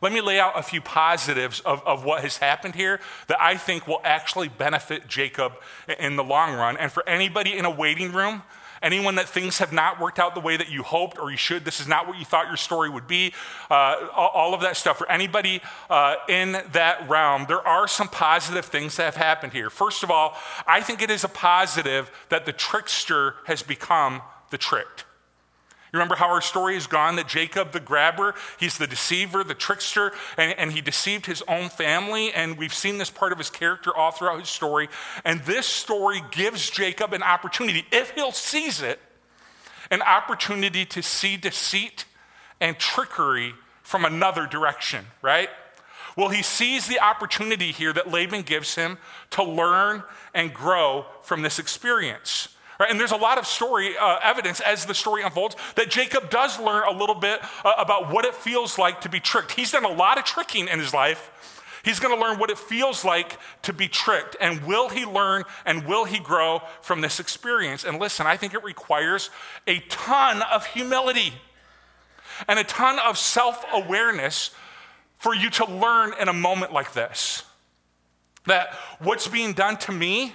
Let 0.00 0.14
me 0.14 0.22
lay 0.22 0.40
out 0.40 0.58
a 0.58 0.62
few 0.62 0.80
positives 0.80 1.60
of, 1.60 1.82
of 1.86 2.02
what 2.02 2.22
has 2.22 2.38
happened 2.38 2.74
here 2.74 3.00
that 3.26 3.38
I 3.38 3.58
think 3.58 3.86
will 3.86 4.00
actually 4.02 4.48
benefit 4.48 5.06
Jacob 5.06 5.52
in 5.98 6.16
the 6.16 6.24
long 6.24 6.54
run. 6.54 6.78
And 6.78 6.90
for 6.90 7.06
anybody 7.06 7.58
in 7.58 7.66
a 7.66 7.70
waiting 7.70 8.12
room, 8.12 8.44
Anyone 8.82 9.16
that 9.16 9.28
things 9.28 9.58
have 9.58 9.72
not 9.72 10.00
worked 10.00 10.18
out 10.18 10.34
the 10.34 10.40
way 10.40 10.56
that 10.56 10.70
you 10.70 10.82
hoped 10.82 11.18
or 11.18 11.30
you 11.30 11.36
should, 11.36 11.64
this 11.64 11.80
is 11.80 11.86
not 11.86 12.06
what 12.08 12.18
you 12.18 12.24
thought 12.24 12.46
your 12.46 12.56
story 12.56 12.88
would 12.88 13.06
be, 13.06 13.34
uh, 13.70 14.08
all 14.14 14.54
of 14.54 14.62
that 14.62 14.76
stuff. 14.76 14.96
For 14.96 15.10
anybody 15.10 15.60
uh, 15.90 16.16
in 16.28 16.52
that 16.72 17.06
realm, 17.08 17.44
there 17.46 17.66
are 17.66 17.86
some 17.86 18.08
positive 18.08 18.64
things 18.64 18.96
that 18.96 19.04
have 19.04 19.16
happened 19.16 19.52
here. 19.52 19.68
First 19.68 20.02
of 20.02 20.10
all, 20.10 20.34
I 20.66 20.80
think 20.80 21.02
it 21.02 21.10
is 21.10 21.24
a 21.24 21.28
positive 21.28 22.10
that 22.30 22.46
the 22.46 22.52
trickster 22.52 23.34
has 23.44 23.62
become 23.62 24.22
the 24.48 24.58
tricked. 24.58 25.04
You 25.92 25.98
remember 25.98 26.14
how 26.14 26.28
our 26.28 26.40
story 26.40 26.74
has 26.74 26.86
gone 26.86 27.16
that 27.16 27.26
Jacob, 27.26 27.72
the 27.72 27.80
grabber, 27.80 28.34
he's 28.58 28.78
the 28.78 28.86
deceiver, 28.86 29.42
the 29.42 29.54
trickster, 29.54 30.12
and, 30.36 30.56
and, 30.56 30.72
he 30.72 30.80
deceived 30.80 31.26
his 31.26 31.42
own 31.48 31.68
family. 31.68 32.32
And 32.32 32.56
we've 32.56 32.74
seen 32.74 32.98
this 32.98 33.10
part 33.10 33.32
of 33.32 33.38
his 33.38 33.50
character 33.50 33.94
all 33.94 34.12
throughout 34.12 34.38
his 34.38 34.48
story. 34.48 34.88
And 35.24 35.40
this 35.40 35.66
story 35.66 36.22
gives 36.30 36.70
Jacob 36.70 37.12
an 37.12 37.24
opportunity, 37.24 37.86
if 37.90 38.12
he'll 38.12 38.30
seize 38.30 38.80
it, 38.80 39.00
an 39.90 40.02
opportunity 40.02 40.84
to 40.84 41.02
see 41.02 41.36
deceit 41.36 42.04
and 42.60 42.78
trickery 42.78 43.54
from 43.82 44.04
another 44.04 44.46
direction, 44.46 45.06
right? 45.22 45.48
Well, 46.16 46.28
he 46.28 46.42
sees 46.42 46.86
the 46.86 47.00
opportunity 47.00 47.72
here 47.72 47.92
that 47.92 48.10
Laban 48.10 48.42
gives 48.42 48.76
him 48.76 48.98
to 49.30 49.42
learn 49.42 50.04
and 50.34 50.54
grow 50.54 51.06
from 51.22 51.42
this 51.42 51.58
experience. 51.58 52.48
Right? 52.80 52.90
And 52.90 52.98
there's 52.98 53.12
a 53.12 53.16
lot 53.16 53.36
of 53.36 53.46
story 53.46 53.94
uh, 53.98 54.16
evidence 54.22 54.60
as 54.60 54.86
the 54.86 54.94
story 54.94 55.22
unfolds 55.22 55.54
that 55.74 55.90
Jacob 55.90 56.30
does 56.30 56.58
learn 56.58 56.82
a 56.88 56.98
little 56.98 57.14
bit 57.14 57.38
uh, 57.62 57.74
about 57.76 58.10
what 58.10 58.24
it 58.24 58.34
feels 58.34 58.78
like 58.78 59.02
to 59.02 59.10
be 59.10 59.20
tricked. 59.20 59.52
He's 59.52 59.70
done 59.70 59.84
a 59.84 59.92
lot 59.92 60.16
of 60.16 60.24
tricking 60.24 60.66
in 60.66 60.78
his 60.78 60.94
life. 60.94 61.30
He's 61.84 62.00
going 62.00 62.14
to 62.16 62.20
learn 62.20 62.38
what 62.38 62.48
it 62.48 62.58
feels 62.58 63.04
like 63.04 63.38
to 63.62 63.74
be 63.74 63.86
tricked. 63.86 64.34
And 64.40 64.64
will 64.64 64.88
he 64.88 65.04
learn 65.04 65.44
and 65.66 65.84
will 65.84 66.06
he 66.06 66.18
grow 66.20 66.62
from 66.80 67.02
this 67.02 67.20
experience? 67.20 67.84
And 67.84 67.98
listen, 67.98 68.26
I 68.26 68.38
think 68.38 68.54
it 68.54 68.64
requires 68.64 69.28
a 69.66 69.80
ton 69.90 70.40
of 70.50 70.64
humility 70.64 71.34
and 72.48 72.58
a 72.58 72.64
ton 72.64 72.98
of 72.98 73.18
self 73.18 73.62
awareness 73.74 74.52
for 75.18 75.34
you 75.34 75.50
to 75.50 75.66
learn 75.66 76.14
in 76.18 76.28
a 76.28 76.32
moment 76.32 76.72
like 76.72 76.94
this. 76.94 77.42
That 78.46 78.72
what's 79.00 79.28
being 79.28 79.52
done 79.52 79.76
to 79.78 79.92
me 79.92 80.32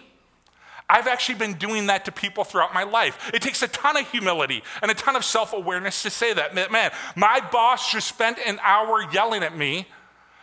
I've 0.89 1.08
actually 1.08 1.36
been 1.36 1.54
doing 1.54 1.88
that 1.88 2.06
to 2.06 2.12
people 2.12 2.44
throughout 2.44 2.74
my 2.74 2.84
life. 2.84 3.32
It 3.34 3.42
takes 3.42 3.62
a 3.63 3.68
ton 3.68 3.98
of 3.98 4.10
humility 4.10 4.63
and 4.82 4.92
a 4.92 4.94
ton 4.94 5.15
of 5.15 5.25
self 5.25 5.54
awareness 5.54 6.04
to 6.04 6.10
say 6.10 6.34
that. 6.34 6.54
Man, 6.54 6.92
my 7.15 7.39
boss 7.51 7.92
just 7.92 8.08
spent 8.08 8.38
an 8.46 8.60
hour 8.62 9.04
yelling 9.12 9.42
at 9.44 9.58
me, 9.58 9.88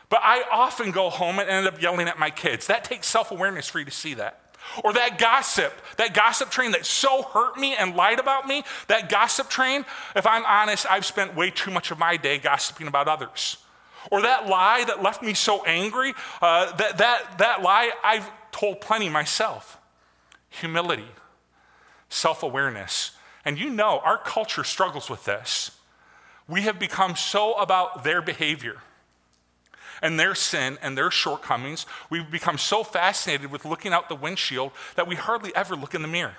but 0.09 0.21
I 0.23 0.43
often 0.51 0.91
go 0.91 1.11
home 1.11 1.39
and 1.39 1.49
end 1.49 1.67
up 1.67 1.81
yelling 1.81 2.09
at 2.09 2.19
my 2.19 2.31
kids. 2.31 2.67
That 2.67 2.83
takes 2.83 3.07
self 3.07 3.31
awareness 3.31 3.69
for 3.69 3.79
you 3.79 3.85
to 3.85 3.91
see 3.91 4.15
that. 4.15 4.41
Or 4.85 4.93
that 4.93 5.19
gossip, 5.19 5.73
that 5.97 6.15
gossip 6.15 6.51
train 6.51 6.73
that 6.73 6.87
so 6.87 7.23
hurt 7.23 7.57
me 7.59 7.75
and 7.75 7.97
lied 7.97 8.21
about 8.21 8.47
me, 8.47 8.63
that 8.87 9.09
gossip 9.09 9.49
train, 9.49 9.85
if 10.15 10.27
I'm 10.27 10.45
honest, 10.45 10.87
I've 10.89 11.05
spent 11.05 11.35
way 11.35 11.51
too 11.51 11.73
much 11.73 11.91
of 11.91 11.99
my 11.99 12.17
day 12.17 12.39
gossiping 12.39 12.87
about 12.87 13.09
others. 13.09 13.59
Or 14.11 14.23
that 14.23 14.49
lie 14.49 14.85
that 14.87 15.03
left 15.03 15.23
me 15.23 15.35
so 15.35 15.65
angry, 15.65 16.15
uh, 16.41 16.75
that, 16.77 16.99
that, 16.99 17.39
that 17.39 17.63
lie 17.63 17.91
I've 18.05 18.29
told 18.53 18.81
plenty 18.81 19.09
myself 19.09 19.79
humility, 20.53 21.09
self 22.09 22.43
awareness. 22.43 23.13
And 23.45 23.59
you 23.59 23.71
know, 23.71 24.01
our 24.05 24.19
culture 24.19 24.65
struggles 24.65 25.11
with 25.11 25.25
this. 25.25 25.73
We 26.49 26.63
have 26.63 26.79
become 26.79 27.17
so 27.17 27.55
about 27.55 28.05
their 28.05 28.23
behavior 28.23 28.77
and 30.01 30.19
their 30.19 30.35
sin 30.35 30.79
and 30.83 30.99
their 30.99 31.11
shortcomings. 31.11 31.87
We've 32.11 32.31
become 32.31 32.59
so 32.59 32.85
fascinated 32.85 33.51
with 33.51 33.65
looking 33.65 33.93
out 33.93 34.09
the 34.09 34.17
windshield 34.17 34.73
that 34.97 35.07
we 35.07 35.15
hardly 35.15 35.55
ever 35.55 35.77
look 35.77 35.95
in 35.95 36.03
the 36.03 36.09
mirror. 36.09 36.37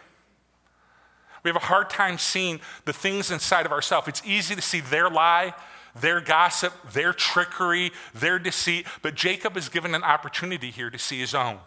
We 1.43 1.49
have 1.49 1.55
a 1.57 1.65
hard 1.65 1.89
time 1.89 2.17
seeing 2.17 2.61
the 2.85 2.93
things 2.93 3.31
inside 3.31 3.65
of 3.65 3.71
ourselves. 3.71 4.07
It's 4.07 4.21
easy 4.25 4.55
to 4.55 4.61
see 4.61 4.79
their 4.79 5.09
lie, 5.09 5.53
their 5.95 6.21
gossip, 6.21 6.73
their 6.93 7.13
trickery, 7.13 7.91
their 8.13 8.39
deceit, 8.39 8.87
but 9.01 9.15
Jacob 9.15 9.57
is 9.57 9.69
given 9.69 9.93
an 9.93 10.03
opportunity 10.03 10.71
here 10.71 10.89
to 10.89 10.97
see 10.97 11.19
his 11.19 11.35
own. 11.35 11.59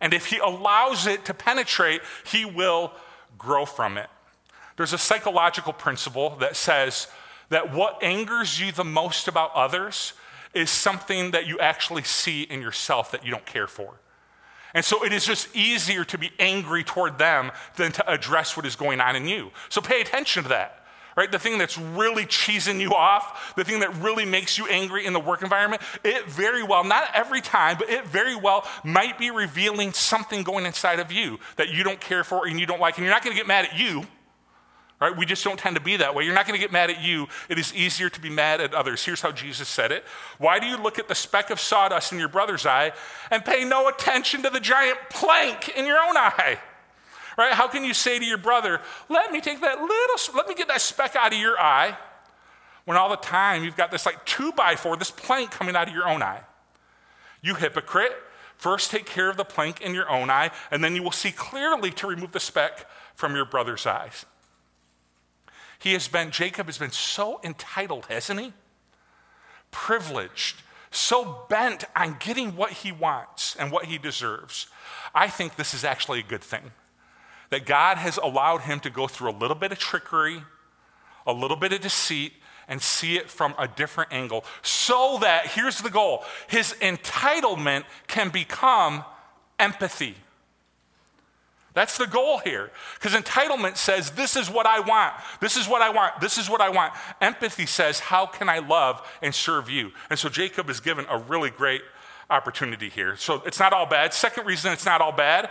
And 0.00 0.14
if 0.14 0.26
he 0.26 0.38
allows 0.38 1.06
it 1.06 1.24
to 1.26 1.34
penetrate, 1.34 2.00
he 2.24 2.44
will 2.44 2.92
grow 3.36 3.64
from 3.64 3.98
it. 3.98 4.08
There's 4.76 4.92
a 4.92 4.98
psychological 4.98 5.72
principle 5.72 6.36
that 6.36 6.56
says 6.56 7.08
that 7.48 7.72
what 7.74 8.02
angers 8.02 8.60
you 8.60 8.72
the 8.72 8.84
most 8.84 9.26
about 9.26 9.52
others 9.54 10.12
is 10.54 10.70
something 10.70 11.32
that 11.32 11.46
you 11.46 11.58
actually 11.58 12.04
see 12.04 12.42
in 12.42 12.60
yourself 12.60 13.10
that 13.10 13.24
you 13.24 13.30
don't 13.30 13.46
care 13.46 13.66
for. 13.66 14.00
And 14.74 14.84
so 14.84 15.04
it 15.04 15.12
is 15.12 15.24
just 15.24 15.54
easier 15.56 16.04
to 16.04 16.18
be 16.18 16.30
angry 16.38 16.84
toward 16.84 17.18
them 17.18 17.50
than 17.76 17.90
to 17.92 18.10
address 18.10 18.56
what 18.56 18.66
is 18.66 18.76
going 18.76 19.00
on 19.00 19.16
in 19.16 19.26
you. 19.26 19.50
So 19.68 19.80
pay 19.80 20.00
attention 20.00 20.44
to 20.44 20.48
that 20.50 20.84
right? 21.18 21.32
The 21.32 21.38
thing 21.38 21.58
that's 21.58 21.76
really 21.76 22.26
cheesing 22.26 22.80
you 22.80 22.94
off, 22.94 23.52
the 23.56 23.64
thing 23.64 23.80
that 23.80 23.92
really 23.96 24.24
makes 24.24 24.56
you 24.56 24.68
angry 24.68 25.04
in 25.04 25.12
the 25.12 25.18
work 25.18 25.42
environment, 25.42 25.82
it 26.04 26.26
very 26.26 26.62
well, 26.62 26.84
not 26.84 27.10
every 27.12 27.40
time, 27.40 27.76
but 27.76 27.90
it 27.90 28.06
very 28.06 28.36
well 28.36 28.64
might 28.84 29.18
be 29.18 29.32
revealing 29.32 29.92
something 29.92 30.44
going 30.44 30.64
inside 30.64 31.00
of 31.00 31.10
you 31.10 31.40
that 31.56 31.70
you 31.70 31.82
don't 31.82 32.00
care 32.00 32.22
for 32.22 32.46
and 32.46 32.60
you 32.60 32.66
don't 32.66 32.78
like. 32.78 32.98
And 32.98 33.04
you're 33.04 33.12
not 33.12 33.24
going 33.24 33.34
to 33.34 33.36
get 33.36 33.48
mad 33.48 33.64
at 33.64 33.76
you, 33.76 34.06
right? 35.00 35.16
We 35.16 35.26
just 35.26 35.42
don't 35.42 35.58
tend 35.58 35.74
to 35.74 35.82
be 35.82 35.96
that 35.96 36.14
way. 36.14 36.22
You're 36.22 36.36
not 36.36 36.46
going 36.46 36.56
to 36.56 36.64
get 36.64 36.70
mad 36.70 36.88
at 36.88 37.02
you. 37.02 37.26
It 37.48 37.58
is 37.58 37.74
easier 37.74 38.08
to 38.10 38.20
be 38.20 38.30
mad 38.30 38.60
at 38.60 38.72
others. 38.72 39.04
Here's 39.04 39.20
how 39.20 39.32
Jesus 39.32 39.66
said 39.66 39.90
it 39.90 40.04
Why 40.38 40.60
do 40.60 40.66
you 40.66 40.76
look 40.76 41.00
at 41.00 41.08
the 41.08 41.16
speck 41.16 41.50
of 41.50 41.58
sawdust 41.58 42.12
in 42.12 42.20
your 42.20 42.28
brother's 42.28 42.64
eye 42.64 42.92
and 43.32 43.44
pay 43.44 43.64
no 43.64 43.88
attention 43.88 44.44
to 44.44 44.50
the 44.50 44.60
giant 44.60 44.98
plank 45.10 45.70
in 45.70 45.84
your 45.84 45.98
own 45.98 46.16
eye? 46.16 46.60
Right? 47.38 47.52
How 47.52 47.68
can 47.68 47.84
you 47.84 47.94
say 47.94 48.18
to 48.18 48.24
your 48.24 48.36
brother, 48.36 48.80
let 49.08 49.30
me 49.32 49.40
take 49.40 49.60
that 49.60 49.80
little, 49.80 50.34
let 50.34 50.48
me 50.48 50.54
get 50.54 50.68
that 50.68 50.80
speck 50.80 51.14
out 51.16 51.32
of 51.32 51.38
your 51.38 51.58
eye, 51.58 51.96
when 52.84 52.98
all 52.98 53.08
the 53.08 53.16
time 53.16 53.64
you've 53.64 53.76
got 53.76 53.90
this 53.90 54.04
like 54.04 54.26
two 54.26 54.50
by 54.52 54.74
four, 54.74 54.96
this 54.96 55.10
plank 55.10 55.52
coming 55.52 55.76
out 55.76 55.88
of 55.88 55.94
your 55.94 56.08
own 56.08 56.20
eye? 56.20 56.40
You 57.40 57.54
hypocrite, 57.54 58.12
first 58.56 58.90
take 58.90 59.06
care 59.06 59.30
of 59.30 59.36
the 59.36 59.44
plank 59.44 59.80
in 59.80 59.94
your 59.94 60.10
own 60.10 60.28
eye, 60.30 60.50
and 60.70 60.82
then 60.82 60.96
you 60.96 61.02
will 61.02 61.12
see 61.12 61.30
clearly 61.30 61.92
to 61.92 62.08
remove 62.08 62.32
the 62.32 62.40
speck 62.40 62.86
from 63.14 63.36
your 63.36 63.44
brother's 63.44 63.86
eyes. 63.86 64.26
He 65.78 65.92
has 65.92 66.08
been, 66.08 66.32
Jacob 66.32 66.66
has 66.66 66.78
been 66.78 66.90
so 66.90 67.40
entitled, 67.44 68.06
hasn't 68.06 68.40
he? 68.40 68.52
Privileged, 69.70 70.62
so 70.90 71.44
bent 71.48 71.84
on 71.94 72.16
getting 72.18 72.56
what 72.56 72.72
he 72.72 72.90
wants 72.90 73.54
and 73.54 73.70
what 73.70 73.84
he 73.84 73.96
deserves. 73.96 74.66
I 75.14 75.28
think 75.28 75.54
this 75.54 75.72
is 75.72 75.84
actually 75.84 76.18
a 76.18 76.24
good 76.24 76.42
thing 76.42 76.72
that 77.50 77.66
God 77.66 77.98
has 77.98 78.18
allowed 78.18 78.62
him 78.62 78.80
to 78.80 78.90
go 78.90 79.06
through 79.06 79.30
a 79.30 79.36
little 79.38 79.56
bit 79.56 79.72
of 79.72 79.78
trickery, 79.78 80.42
a 81.26 81.32
little 81.32 81.56
bit 81.56 81.72
of 81.72 81.80
deceit, 81.80 82.32
and 82.68 82.82
see 82.82 83.16
it 83.16 83.30
from 83.30 83.54
a 83.58 83.66
different 83.66 84.12
angle 84.12 84.44
so 84.62 85.18
that, 85.22 85.46
here's 85.46 85.80
the 85.80 85.90
goal, 85.90 86.24
his 86.48 86.74
entitlement 86.80 87.84
can 88.06 88.28
become 88.28 89.04
empathy. 89.58 90.14
That's 91.74 91.96
the 91.96 92.06
goal 92.06 92.38
here. 92.38 92.70
Because 92.94 93.18
entitlement 93.18 93.76
says, 93.76 94.10
This 94.10 94.36
is 94.36 94.50
what 94.50 94.66
I 94.66 94.80
want. 94.80 95.14
This 95.40 95.56
is 95.56 95.68
what 95.68 95.80
I 95.80 95.90
want. 95.90 96.20
This 96.20 96.36
is 96.36 96.50
what 96.50 96.60
I 96.60 96.70
want. 96.70 96.92
Empathy 97.20 97.66
says, 97.66 98.00
How 98.00 98.26
can 98.26 98.48
I 98.48 98.58
love 98.58 99.06
and 99.22 99.34
serve 99.34 99.70
you? 99.70 99.92
And 100.10 100.18
so 100.18 100.28
Jacob 100.28 100.68
is 100.70 100.80
given 100.80 101.06
a 101.08 101.18
really 101.18 101.50
great 101.50 101.82
opportunity 102.30 102.88
here. 102.88 103.16
So 103.16 103.42
it's 103.46 103.60
not 103.60 103.72
all 103.72 103.86
bad. 103.86 104.12
Second 104.12 104.46
reason 104.46 104.72
it's 104.72 104.84
not 104.84 105.00
all 105.00 105.12
bad 105.12 105.50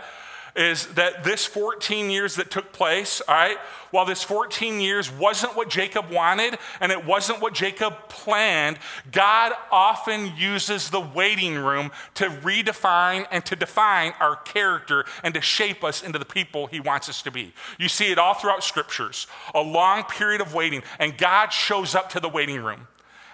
is 0.58 0.86
that 0.94 1.22
this 1.22 1.46
14 1.46 2.10
years 2.10 2.34
that 2.34 2.50
took 2.50 2.72
place, 2.72 3.22
all 3.28 3.34
right, 3.34 3.56
while 3.90 4.04
this 4.04 4.22
14 4.22 4.80
years 4.80 5.10
wasn't 5.10 5.56
what 5.56 5.70
Jacob 5.70 6.10
wanted 6.10 6.58
and 6.80 6.92
it 6.92 7.06
wasn't 7.06 7.40
what 7.40 7.54
Jacob 7.54 7.94
planned, 8.08 8.78
God 9.12 9.52
often 9.70 10.36
uses 10.36 10.90
the 10.90 11.00
waiting 11.00 11.54
room 11.54 11.90
to 12.14 12.24
redefine 12.24 13.26
and 13.30 13.46
to 13.46 13.56
define 13.56 14.12
our 14.20 14.36
character 14.36 15.04
and 15.22 15.32
to 15.34 15.40
shape 15.40 15.84
us 15.84 16.02
into 16.02 16.18
the 16.18 16.24
people 16.24 16.66
he 16.66 16.80
wants 16.80 17.08
us 17.08 17.22
to 17.22 17.30
be. 17.30 17.54
You 17.78 17.88
see 17.88 18.10
it 18.10 18.18
all 18.18 18.34
throughout 18.34 18.64
scriptures, 18.64 19.28
a 19.54 19.62
long 19.62 20.02
period 20.02 20.40
of 20.40 20.54
waiting, 20.54 20.82
and 20.98 21.16
God 21.16 21.52
shows 21.52 21.94
up 21.94 22.10
to 22.10 22.20
the 22.20 22.28
waiting 22.28 22.62
room 22.62 22.88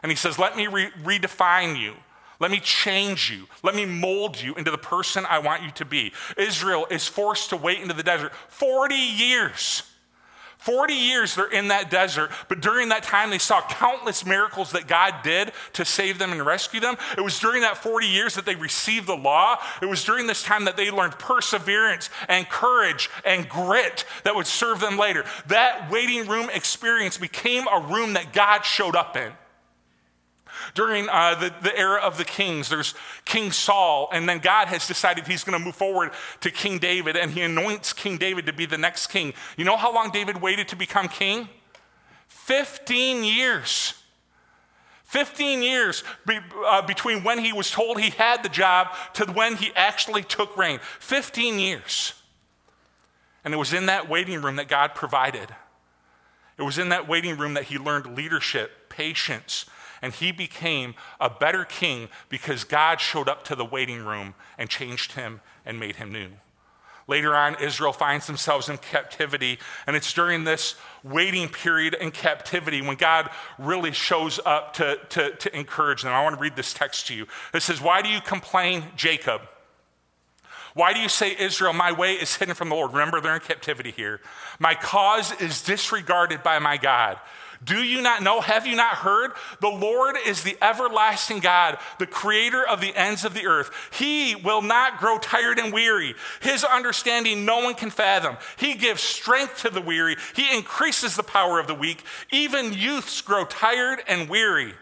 and 0.05 0.13
he 0.13 0.17
says, 0.17 0.39
Let 0.39 0.55
me 0.55 0.67
re- 0.67 0.91
redefine 1.03 1.81
you. 1.81 1.95
Let 2.41 2.51
me 2.51 2.61
change 2.61 3.31
you. 3.31 3.47
Let 3.63 3.75
me 3.75 3.87
mold 3.87 4.41
you 4.41 4.55
into 4.55 4.71
the 4.71 4.79
person 4.79 5.25
I 5.29 5.39
want 5.39 5.63
you 5.63 5.71
to 5.73 5.85
be. 5.85 6.13
Israel 6.37 6.87
is 6.91 7.07
forced 7.07 7.51
to 7.51 7.57
wait 7.57 7.81
into 7.81 7.95
the 7.95 8.03
desert 8.03 8.33
40 8.49 8.95
years. 8.95 9.83
40 10.65 10.95
years 10.95 11.35
they're 11.35 11.53
in 11.53 11.69
that 11.69 11.91
desert, 11.91 12.31
but 12.49 12.63
during 12.63 12.89
that 12.89 13.03
time 13.03 13.29
they 13.29 13.39
saw 13.39 13.61
countless 13.69 14.25
miracles 14.25 14.73
that 14.73 14.87
God 14.87 15.17
did 15.23 15.53
to 15.75 15.85
save 15.85 16.19
them 16.19 16.33
and 16.33 16.45
rescue 16.45 16.81
them. 16.81 16.97
It 17.19 17.21
was 17.21 17.39
during 17.39 17.61
that 17.61 17.77
40 17.77 18.07
years 18.07 18.35
that 18.37 18.47
they 18.47 18.55
received 18.55 19.07
the 19.07 19.15
law. 19.15 19.57
It 19.83 19.87
was 19.87 20.03
during 20.05 20.27
this 20.27 20.43
time 20.43 20.65
that 20.65 20.79
they 20.79 20.91
learned 20.91 21.19
perseverance 21.19 22.09
and 22.31 22.49
courage 22.49 23.11
and 23.27 23.47
grit 23.47 24.07
that 24.23 24.35
would 24.35 24.47
serve 24.47 24.81
them 24.81 24.97
later. 24.97 25.27
That 25.49 25.91
waiting 25.91 26.27
room 26.27 26.49
experience 26.49 27.19
became 27.19 27.67
a 27.69 27.87
room 27.87 28.15
that 28.15 28.33
God 28.33 28.63
showed 28.63 28.97
up 28.97 29.19
in. 29.19 29.33
During 30.75 31.09
uh, 31.09 31.35
the, 31.35 31.55
the 31.63 31.77
era 31.79 32.01
of 32.01 32.19
the 32.19 32.25
kings, 32.25 32.69
there's 32.69 32.95
King 33.25 33.53
Saul, 33.53 34.09
and 34.13 34.29
then 34.29 34.39
God 34.39 34.69
has 34.69 34.87
decided 34.87 35.27
he's 35.27 35.45
going 35.45 35.59
to 35.59 35.65
move 35.65 35.77
forward 35.77 36.13
to 36.41 36.51
King 36.51 36.79
David, 36.79 37.17
and 37.17 37.31
he 37.31 37.43
anoints 37.43 37.93
King 37.93 38.17
David 38.17 38.47
to 38.47 38.53
be 38.53 38.67
the 38.67 38.79
next 38.79 39.09
king. 39.09 39.35
You 39.57 39.65
know 39.65 39.77
how 39.77 39.95
long 39.95 40.11
David 40.11 40.41
waited 40.41 40.69
to 40.69 40.77
become 40.77 41.09
king? 41.09 41.49
15 42.29 43.25
years. 43.25 43.95
15 45.05 45.63
years 45.63 46.03
be, 46.27 46.39
uh, 46.67 46.83
between 46.83 47.23
when 47.23 47.39
he 47.39 47.53
was 47.53 47.71
told 47.71 48.01
he 48.01 48.11
had 48.11 48.43
the 48.43 48.49
job 48.49 48.89
to 49.13 49.25
when 49.27 49.55
he 49.55 49.71
actually 49.77 50.23
took 50.23 50.57
reign. 50.57 50.81
15 50.99 51.61
years. 51.61 52.15
And 53.45 53.55
it 53.55 53.57
was 53.57 53.73
in 53.73 53.87
that 53.87 54.09
waiting 54.09 54.43
room 54.43 54.57
that 54.57 54.67
God 54.67 54.95
provided. 54.95 55.55
It 56.59 56.63
was 56.63 56.79
in 56.79 56.89
that 56.89 57.09
waiting 57.09 57.37
room 57.37 57.55
that 57.55 57.65
he 57.65 57.79
learned 57.79 58.17
leadership, 58.17 58.89
patience, 58.89 59.67
and 60.05 60.13
he 60.13 60.33
became 60.33 60.95
a 61.19 61.31
better 61.31 61.65
king 61.65 62.11
because 62.29 62.63
God 62.63 63.01
showed 63.01 63.27
up 63.27 63.43
to 63.45 63.57
the 63.57 63.65
waiting 63.65 64.05
room 64.05 64.35
and 64.59 64.69
changed 64.69 65.13
him 65.13 65.41
and 65.65 65.81
made 65.81 65.97
him 65.97 66.13
new. 66.13 66.29
Later 67.07 67.35
on, 67.35 67.57
Israel 67.59 67.95
finds 67.95 68.27
themselves 68.27 68.69
in 68.69 68.77
captivity, 68.77 69.59
and 69.87 69.97
it's 69.97 70.13
during 70.13 70.45
this 70.45 70.75
waiting 71.03 71.49
period 71.49 71.95
in 71.95 72.11
captivity 72.11 72.83
when 72.83 72.97
God 72.97 73.31
really 73.59 73.93
shows 73.93 74.39
up 74.45 74.75
to, 74.75 74.99
to, 75.09 75.31
to 75.37 75.57
encourage 75.57 76.03
them. 76.03 76.13
I 76.13 76.23
want 76.23 76.37
to 76.37 76.41
read 76.41 76.55
this 76.55 76.75
text 76.75 77.07
to 77.07 77.15
you. 77.15 77.27
It 77.55 77.63
says, 77.63 77.81
Why 77.81 78.03
do 78.03 78.11
you 78.11 78.21
complain, 78.21 78.85
Jacob? 78.97 79.41
Why 80.75 80.93
do 80.93 81.01
you 81.01 81.09
say, 81.09 81.35
Israel, 81.39 81.73
my 81.73 81.93
way 81.93 82.15
is 82.15 82.37
hidden 82.37 82.55
from 82.55 82.69
the 82.69 82.75
Lord? 82.75 82.93
Remember, 82.93 83.23
they're 83.23 83.35
in 83.35 83.41
captivity 83.41 83.91
here. 83.91 84.21
My 84.59 84.75
cause 84.75 85.33
is 85.41 85.63
disregarded 85.63 86.43
by 86.43 86.59
my 86.59 86.77
God. 86.77 87.19
Do 87.63 87.83
you 87.83 88.03
not 88.03 88.23
know? 88.23 88.41
Have 88.41 88.67
you 88.67 88.75
not 88.75 88.97
heard? 88.97 89.33
The 89.61 89.69
Lord 89.69 90.17
is 90.27 90.43
the 90.43 90.57
everlasting 90.63 91.41
God, 91.41 91.79
the 91.99 92.07
creator 92.07 92.67
of 92.67 92.81
the 92.81 92.95
ends 92.97 93.25
of 93.25 93.35
the 93.35 93.47
earth. 93.47 93.71
He 93.93 94.35
will 94.35 94.63
not 94.63 94.99
grow 94.99 95.19
tired 95.19 95.59
and 95.59 95.73
weary. 95.73 96.15
His 96.41 96.65
understanding 96.65 97.45
no 97.45 97.61
one 97.61 97.75
can 97.75 97.91
fathom. 97.91 98.37
He 98.57 98.75
gives 98.75 99.03
strength 99.03 99.59
to 99.63 99.71
the 99.71 99.81
weary, 99.81 100.17
He 100.35 100.55
increases 100.55 101.17
the 101.17 101.23
power 101.23 101.59
of 101.59 101.67
the 101.67 101.75
weak. 101.75 102.03
Even 102.33 102.73
youths 102.73 103.21
grow 103.21 103.45
tired 103.45 104.01
and 104.09 104.29
weary, 104.29 104.75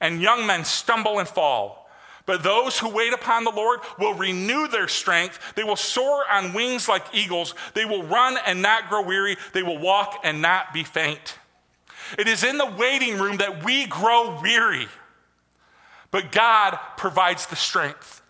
and 0.00 0.22
young 0.22 0.46
men 0.46 0.64
stumble 0.64 1.18
and 1.18 1.28
fall. 1.28 1.88
But 2.28 2.42
those 2.42 2.78
who 2.78 2.90
wait 2.90 3.14
upon 3.14 3.44
the 3.44 3.50
Lord 3.50 3.80
will 3.98 4.12
renew 4.12 4.68
their 4.68 4.86
strength. 4.86 5.54
They 5.54 5.64
will 5.64 5.76
soar 5.76 6.30
on 6.30 6.52
wings 6.52 6.86
like 6.86 7.06
eagles. 7.14 7.54
They 7.72 7.86
will 7.86 8.02
run 8.02 8.36
and 8.44 8.60
not 8.60 8.90
grow 8.90 9.00
weary. 9.00 9.38
They 9.54 9.62
will 9.62 9.78
walk 9.78 10.20
and 10.24 10.42
not 10.42 10.74
be 10.74 10.84
faint. 10.84 11.38
It 12.16 12.28
is 12.28 12.44
in 12.44 12.58
the 12.58 12.66
waiting 12.66 13.18
room 13.18 13.38
that 13.38 13.64
we 13.64 13.86
grow 13.86 14.40
weary, 14.40 14.88
but 16.10 16.32
God 16.32 16.78
provides 16.96 17.46
the 17.46 17.56
strength. 17.56 18.22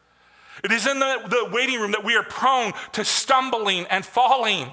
It 0.64 0.72
is 0.72 0.86
in 0.86 0.98
the, 0.98 1.22
the 1.28 1.50
waiting 1.52 1.80
room 1.80 1.92
that 1.92 2.04
we 2.04 2.16
are 2.16 2.24
prone 2.24 2.72
to 2.92 3.04
stumbling 3.04 3.86
and 3.86 4.04
falling, 4.04 4.72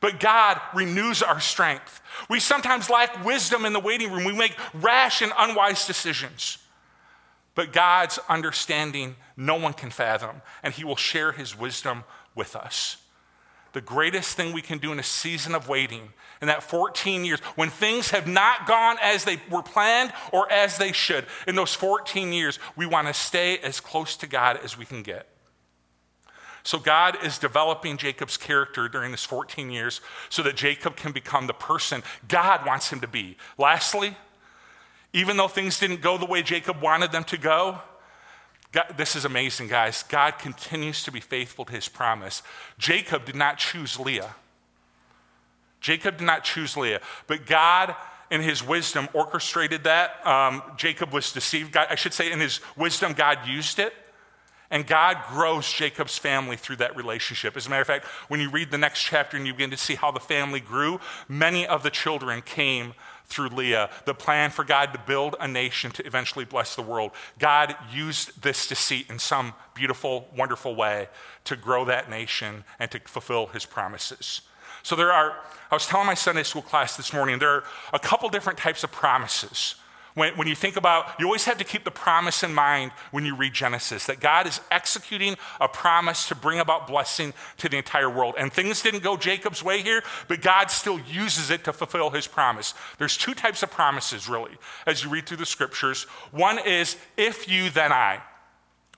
but 0.00 0.20
God 0.20 0.60
renews 0.74 1.22
our 1.22 1.40
strength. 1.40 2.02
We 2.28 2.40
sometimes 2.40 2.90
lack 2.90 3.24
wisdom 3.24 3.64
in 3.64 3.72
the 3.72 3.80
waiting 3.80 4.12
room. 4.12 4.24
We 4.24 4.32
make 4.32 4.56
rash 4.74 5.22
and 5.22 5.32
unwise 5.38 5.86
decisions. 5.86 6.58
But 7.54 7.72
God's 7.72 8.18
understanding, 8.28 9.16
no 9.36 9.56
one 9.56 9.72
can 9.72 9.90
fathom, 9.90 10.42
and 10.62 10.74
He 10.74 10.84
will 10.84 10.96
share 10.96 11.32
His 11.32 11.58
wisdom 11.58 12.04
with 12.34 12.54
us 12.54 12.99
the 13.72 13.80
greatest 13.80 14.36
thing 14.36 14.52
we 14.52 14.62
can 14.62 14.78
do 14.78 14.92
in 14.92 14.98
a 14.98 15.04
season 15.04 15.54
of 15.54 15.68
waiting, 15.68 16.12
in 16.40 16.48
that 16.48 16.62
14 16.62 17.24
years, 17.24 17.40
when 17.54 17.70
things 17.70 18.10
have 18.10 18.26
not 18.26 18.66
gone 18.66 18.96
as 19.02 19.24
they 19.24 19.40
were 19.50 19.62
planned 19.62 20.12
or 20.32 20.50
as 20.50 20.78
they 20.78 20.92
should, 20.92 21.26
in 21.46 21.54
those 21.54 21.74
14 21.74 22.32
years, 22.32 22.58
we 22.76 22.86
want 22.86 23.06
to 23.06 23.14
stay 23.14 23.58
as 23.58 23.80
close 23.80 24.16
to 24.16 24.26
God 24.26 24.58
as 24.64 24.76
we 24.76 24.84
can 24.84 25.02
get. 25.02 25.26
So, 26.62 26.78
God 26.78 27.16
is 27.24 27.38
developing 27.38 27.96
Jacob's 27.96 28.36
character 28.36 28.88
during 28.88 29.12
this 29.12 29.24
14 29.24 29.70
years 29.70 30.00
so 30.28 30.42
that 30.42 30.56
Jacob 30.56 30.94
can 30.94 31.12
become 31.12 31.46
the 31.46 31.54
person 31.54 32.02
God 32.28 32.66
wants 32.66 32.92
him 32.92 33.00
to 33.00 33.08
be. 33.08 33.38
Lastly, 33.56 34.16
even 35.12 35.36
though 35.36 35.48
things 35.48 35.80
didn't 35.80 36.02
go 36.02 36.18
the 36.18 36.26
way 36.26 36.42
Jacob 36.42 36.82
wanted 36.82 37.12
them 37.12 37.24
to 37.24 37.38
go, 37.38 37.78
God, 38.72 38.94
this 38.96 39.16
is 39.16 39.24
amazing, 39.24 39.68
guys. 39.68 40.04
God 40.04 40.38
continues 40.38 41.02
to 41.04 41.10
be 41.10 41.20
faithful 41.20 41.64
to 41.64 41.72
his 41.72 41.88
promise. 41.88 42.42
Jacob 42.78 43.24
did 43.24 43.34
not 43.34 43.58
choose 43.58 43.98
Leah. 43.98 44.34
Jacob 45.80 46.18
did 46.18 46.24
not 46.24 46.44
choose 46.44 46.76
Leah, 46.76 47.00
but 47.26 47.46
God, 47.46 47.96
in 48.30 48.42
his 48.42 48.64
wisdom, 48.64 49.08
orchestrated 49.12 49.84
that. 49.84 50.24
Um, 50.26 50.62
Jacob 50.76 51.12
was 51.12 51.32
deceived. 51.32 51.72
God, 51.72 51.88
I 51.90 51.94
should 51.94 52.12
say, 52.12 52.30
in 52.30 52.38
his 52.38 52.60
wisdom, 52.76 53.12
God 53.14 53.38
used 53.46 53.78
it. 53.78 53.92
And 54.72 54.86
God 54.86 55.18
grows 55.30 55.70
Jacob's 55.70 56.16
family 56.16 56.56
through 56.56 56.76
that 56.76 56.94
relationship. 56.94 57.56
As 57.56 57.66
a 57.66 57.70
matter 57.70 57.80
of 57.80 57.88
fact, 57.88 58.04
when 58.28 58.38
you 58.38 58.50
read 58.50 58.70
the 58.70 58.78
next 58.78 59.02
chapter 59.02 59.36
and 59.36 59.44
you 59.44 59.52
begin 59.52 59.72
to 59.72 59.76
see 59.76 59.96
how 59.96 60.12
the 60.12 60.20
family 60.20 60.60
grew, 60.60 61.00
many 61.28 61.66
of 61.66 61.82
the 61.82 61.90
children 61.90 62.40
came 62.40 62.94
through 63.30 63.48
Leah. 63.48 63.88
The 64.04 64.14
plan 64.14 64.50
for 64.50 64.64
God 64.64 64.92
to 64.92 65.00
build 65.06 65.36
a 65.40 65.48
nation 65.48 65.90
to 65.92 66.06
eventually 66.06 66.44
bless 66.44 66.74
the 66.74 66.82
world. 66.82 67.12
God 67.38 67.74
used 67.90 68.42
this 68.42 68.66
deceit 68.66 69.06
in 69.08 69.18
some 69.18 69.54
beautiful, 69.74 70.28
wonderful 70.36 70.74
way 70.74 71.08
to 71.44 71.56
grow 71.56 71.84
that 71.86 72.10
nation 72.10 72.64
and 72.78 72.90
to 72.90 73.00
fulfill 73.06 73.46
his 73.46 73.64
promises. 73.64 74.42
So 74.82 74.96
there 74.96 75.12
are, 75.12 75.36
I 75.70 75.74
was 75.74 75.86
telling 75.86 76.06
my 76.06 76.14
Sunday 76.14 76.42
school 76.42 76.62
class 76.62 76.96
this 76.96 77.12
morning, 77.12 77.38
there 77.38 77.50
are 77.50 77.64
a 77.92 77.98
couple 77.98 78.28
different 78.28 78.58
types 78.58 78.82
of 78.84 78.90
promises. 78.90 79.76
When, 80.20 80.36
when, 80.36 80.48
you 80.48 80.54
think 80.54 80.76
about, 80.76 81.18
you 81.18 81.24
always 81.24 81.46
have 81.46 81.56
to 81.56 81.64
keep 81.64 81.84
the 81.84 81.90
promise 81.90 82.42
in 82.42 82.52
mind 82.52 82.92
when 83.10 83.24
you 83.24 83.34
read 83.34 83.54
Genesis 83.54 84.04
that 84.04 84.20
God 84.20 84.46
is 84.46 84.60
executing 84.70 85.36
a 85.58 85.66
promise 85.66 86.28
to 86.28 86.34
bring 86.34 86.60
about 86.60 86.86
blessing 86.86 87.32
to 87.56 87.70
the 87.70 87.78
entire 87.78 88.10
world. 88.10 88.34
And 88.36 88.52
things 88.52 88.82
didn't 88.82 89.02
go 89.02 89.16
Jacob's 89.16 89.64
way 89.64 89.80
here, 89.80 90.02
but 90.28 90.42
God 90.42 90.70
still 90.70 91.00
uses 91.00 91.48
it 91.48 91.64
to 91.64 91.72
fulfill 91.72 92.10
his 92.10 92.26
promise. 92.26 92.74
There's 92.98 93.16
two 93.16 93.32
types 93.32 93.62
of 93.62 93.70
promises, 93.70 94.28
really, 94.28 94.58
as 94.86 95.02
you 95.02 95.08
read 95.08 95.24
through 95.24 95.38
the 95.38 95.46
scriptures. 95.46 96.02
One 96.32 96.58
is, 96.58 96.98
if 97.16 97.48
you, 97.48 97.70
then 97.70 97.90
I 97.90 98.20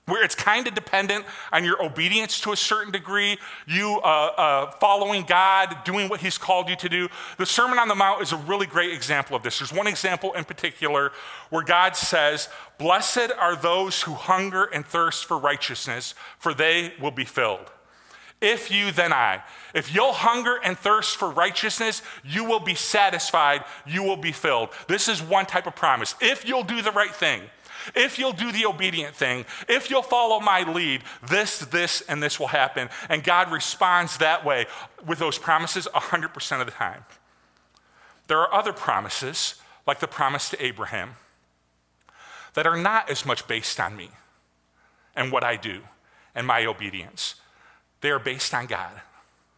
where 0.05 0.23
it's 0.23 0.35
kind 0.35 0.67
of 0.67 0.73
dependent 0.73 1.25
on 1.51 1.63
your 1.63 1.81
obedience 1.83 2.39
to 2.41 2.51
a 2.51 2.57
certain 2.57 2.91
degree, 2.91 3.37
you 3.67 4.01
uh, 4.03 4.07
uh, 4.37 4.71
following 4.71 5.23
God, 5.23 5.77
doing 5.85 6.09
what 6.09 6.19
He's 6.19 6.37
called 6.37 6.67
you 6.67 6.75
to 6.77 6.89
do. 6.89 7.07
The 7.37 7.45
Sermon 7.45 7.79
on 7.79 7.87
the 7.87 7.95
Mount 7.95 8.21
is 8.21 8.33
a 8.33 8.37
really 8.37 8.67
great 8.67 8.91
example 8.91 9.35
of 9.35 9.43
this. 9.43 9.59
There's 9.59 9.71
one 9.71 9.87
example 9.87 10.33
in 10.33 10.43
particular 10.43 11.11
where 11.49 11.63
God 11.63 11.95
says, 11.95 12.49
Blessed 12.77 13.31
are 13.39 13.55
those 13.55 14.01
who 14.01 14.13
hunger 14.13 14.65
and 14.65 14.85
thirst 14.85 15.25
for 15.25 15.37
righteousness, 15.37 16.15
for 16.37 16.53
they 16.53 16.93
will 16.99 17.11
be 17.11 17.25
filled. 17.25 17.71
If 18.41 18.69
you, 18.69 18.91
then 18.91 19.13
I. 19.13 19.41
If 19.73 19.95
you'll 19.95 20.11
hunger 20.11 20.59
and 20.61 20.77
thirst 20.77 21.15
for 21.15 21.29
righteousness, 21.29 22.01
you 22.25 22.43
will 22.43 22.59
be 22.59 22.75
satisfied, 22.75 23.63
you 23.87 24.03
will 24.03 24.17
be 24.17 24.33
filled. 24.33 24.69
This 24.89 25.07
is 25.07 25.21
one 25.21 25.45
type 25.45 25.65
of 25.65 25.77
promise. 25.77 26.13
If 26.19 26.45
you'll 26.45 26.65
do 26.65 26.81
the 26.81 26.91
right 26.91 27.15
thing, 27.15 27.43
if 27.95 28.19
you'll 28.19 28.33
do 28.33 28.51
the 28.51 28.65
obedient 28.65 29.15
thing, 29.15 29.45
if 29.67 29.89
you'll 29.89 30.01
follow 30.01 30.39
my 30.39 30.69
lead, 30.69 31.01
this, 31.27 31.59
this, 31.59 32.01
and 32.07 32.21
this 32.21 32.39
will 32.39 32.47
happen. 32.47 32.89
And 33.09 33.23
God 33.23 33.51
responds 33.51 34.17
that 34.17 34.45
way 34.45 34.65
with 35.05 35.19
those 35.19 35.37
promises 35.37 35.87
100% 35.93 36.59
of 36.59 36.65
the 36.65 36.71
time. 36.71 37.05
There 38.27 38.39
are 38.39 38.53
other 38.53 38.73
promises, 38.73 39.55
like 39.85 39.99
the 39.99 40.07
promise 40.07 40.49
to 40.49 40.65
Abraham, 40.65 41.15
that 42.53 42.67
are 42.67 42.77
not 42.77 43.09
as 43.09 43.25
much 43.25 43.47
based 43.47 43.79
on 43.79 43.95
me 43.95 44.09
and 45.15 45.31
what 45.31 45.43
I 45.43 45.55
do 45.55 45.81
and 46.35 46.47
my 46.47 46.65
obedience. 46.65 47.35
They 48.01 48.11
are 48.11 48.19
based 48.19 48.53
on 48.53 48.65
God. 48.65 49.01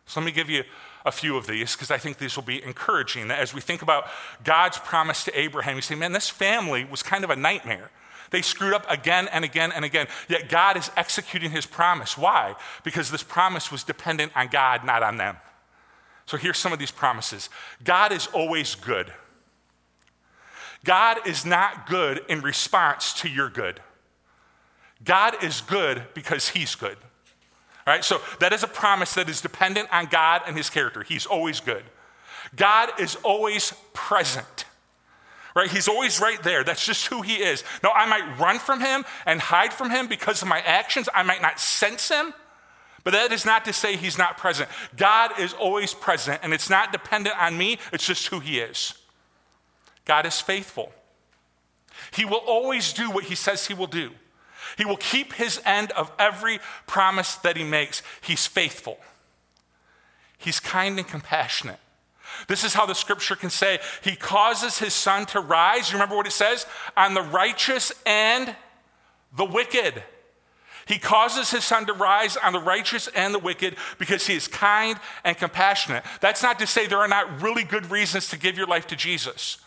So 0.06 0.20
let 0.20 0.26
me 0.26 0.32
give 0.32 0.50
you 0.50 0.64
a 1.06 1.12
few 1.12 1.38
of 1.38 1.48
these 1.48 1.74
because 1.74 1.92
I 1.92 1.98
think 1.98 2.18
these 2.18 2.36
will 2.36 2.44
be 2.44 2.64
encouraging. 2.64 3.30
As 3.30 3.54
we 3.54 3.62
think 3.62 3.82
about 3.82 4.08
God's 4.44 4.78
promise 4.78 5.24
to 5.26 5.40
Abraham, 5.40 5.76
you 5.76 5.82
say, 5.82 5.96
man, 5.96 6.12
this 6.12 6.30
family 6.30 6.84
was 6.84 7.04
kind 7.04 7.24
of 7.24 7.30
a 7.30 7.36
nightmare. 7.36 7.92
They 8.32 8.42
screwed 8.42 8.74
up 8.74 8.86
again 8.90 9.28
and 9.32 9.46
again 9.46 9.72
and 9.72 9.86
again. 9.86 10.08
Yet 10.28 10.50
God 10.50 10.78
is 10.78 10.92
executing 10.98 11.52
his 11.52 11.66
promise. 11.66 12.18
Why? 12.18 12.56
Because 12.84 13.12
this 13.12 13.24
promise 13.24 13.72
was 13.72 13.84
dependent 13.84 14.32
on 14.36 14.48
God, 14.48 14.84
not 14.84 15.04
on 15.04 15.18
them. 15.18 15.38
So 16.26 16.38
here's 16.38 16.58
some 16.58 16.74
of 16.74 16.80
these 16.80 16.92
promises 16.92 17.50
God 17.84 18.12
is 18.12 18.28
always 18.28 18.76
good. 18.76 19.14
God 20.84 21.28
is 21.28 21.46
not 21.46 21.88
good 21.88 22.22
in 22.30 22.42
response 22.42 23.14
to 23.14 23.30
your 23.30 23.50
good. 23.50 23.80
God 25.04 25.44
is 25.44 25.62
good 25.62 26.04
because 26.14 26.50
he's 26.50 26.76
good. 26.76 26.98
All 27.88 27.94
right, 27.94 28.04
so 28.04 28.22
that 28.40 28.54
is 28.54 28.64
a 28.64 28.68
promise 28.68 29.14
that 29.14 29.30
is 29.30 29.42
dependent 29.42 29.90
on 29.92 30.06
God 30.06 30.42
and 30.48 30.56
his 30.56 30.70
character. 30.70 31.04
He's 31.04 31.26
always 31.26 31.60
good. 31.60 31.84
God 32.56 33.00
is 33.00 33.16
always 33.18 33.74
present 33.94 34.66
right? 35.56 35.72
He's 35.72 35.88
always 35.88 36.20
right 36.20 36.42
there. 36.44 36.64
That's 36.64 36.86
just 36.86 37.08
who 37.08 37.22
he 37.22 37.36
is. 37.36 37.64
Now, 37.82 37.92
I 37.92 38.06
might 38.06 38.40
run 38.40 38.60
from 38.60 38.82
him 38.82 39.06
and 39.26 39.40
hide 39.40 39.74
from 39.74 39.90
him 39.90 40.08
because 40.08 40.42
of 40.42 40.48
my 40.48 40.60
actions. 40.60 41.08
I 41.14 41.24
might 41.24 41.42
not 41.42 41.60
sense 41.60 42.10
him, 42.10 42.34
but 43.04 43.14
that 43.14 43.32
is 43.32 43.46
not 43.46 43.66
to 43.66 43.74
say 43.74 43.96
he's 43.96 44.18
not 44.18 44.38
present. 44.38 44.70
God 44.98 45.40
is 45.40 45.54
always 45.54 45.94
present, 45.94 46.42
and 46.44 46.54
it's 46.54 46.70
not 46.70 46.92
dependent 46.92 47.38
on 47.40 47.58
me, 47.58 47.80
it's 47.94 48.06
just 48.06 48.28
who 48.28 48.40
he 48.40 48.60
is. 48.60 48.94
God 50.04 50.26
is 50.26 50.42
faithful. 50.42 50.92
He 52.12 52.26
will 52.26 52.44
always 52.46 52.94
do 52.94 53.10
what 53.10 53.24
he 53.26 53.36
says 53.36 53.68
he 53.68 53.74
will 53.74 53.88
do. 53.88 54.12
He 54.78 54.86
will 54.86 54.98
keep 54.98 55.34
his 55.34 55.62
end 55.66 55.92
of 55.92 56.12
every 56.20 56.60
promise 56.86 57.36
that 57.36 57.56
he 57.56 57.64
makes. 57.64 58.04
He's 58.22 58.46
faithful. 58.46 58.98
He's 60.38 60.60
kind 60.60 60.98
and 60.98 61.08
compassionate. 61.08 61.80
This 62.48 62.64
is 62.64 62.74
how 62.74 62.86
the 62.86 62.96
scripture 62.96 63.36
can 63.36 63.50
say, 63.50 63.80
He 64.04 64.16
causes 64.16 64.80
His 64.80 64.94
sun 64.94 65.26
to 65.28 65.40
rise. 65.40 65.90
You 65.90 65.96
remember 65.96 66.16
what 66.16 66.28
it 66.28 66.32
says? 66.32 66.66
On 66.98 67.14
the 67.14 67.22
righteous 67.22 67.92
and 68.06 68.56
the 69.36 69.46
wicked. 69.46 70.04
He 70.88 71.00
causes 71.00 71.50
his 71.50 71.64
sun 71.64 71.88
to 71.88 71.94
rise 71.94 72.38
on 72.38 72.54
the 72.54 72.60
righteous 72.60 73.08
and 73.08 73.34
the 73.34 73.40
wicked 73.40 73.76
because 73.98 74.28
he 74.28 74.36
is 74.36 74.48
kind 74.48 75.00
and 75.24 75.36
compassionate. 75.36 76.04
That's 76.22 76.44
not 76.44 76.60
to 76.60 76.68
say 76.68 76.86
there 76.86 77.00
are 77.00 77.08
not 77.08 77.42
really 77.42 77.64
good 77.64 77.90
reasons 77.90 78.30
to 78.30 78.38
give 78.38 78.56
your 78.56 78.68
life 78.68 78.86
to 78.88 78.96
Jesus. 78.96 79.58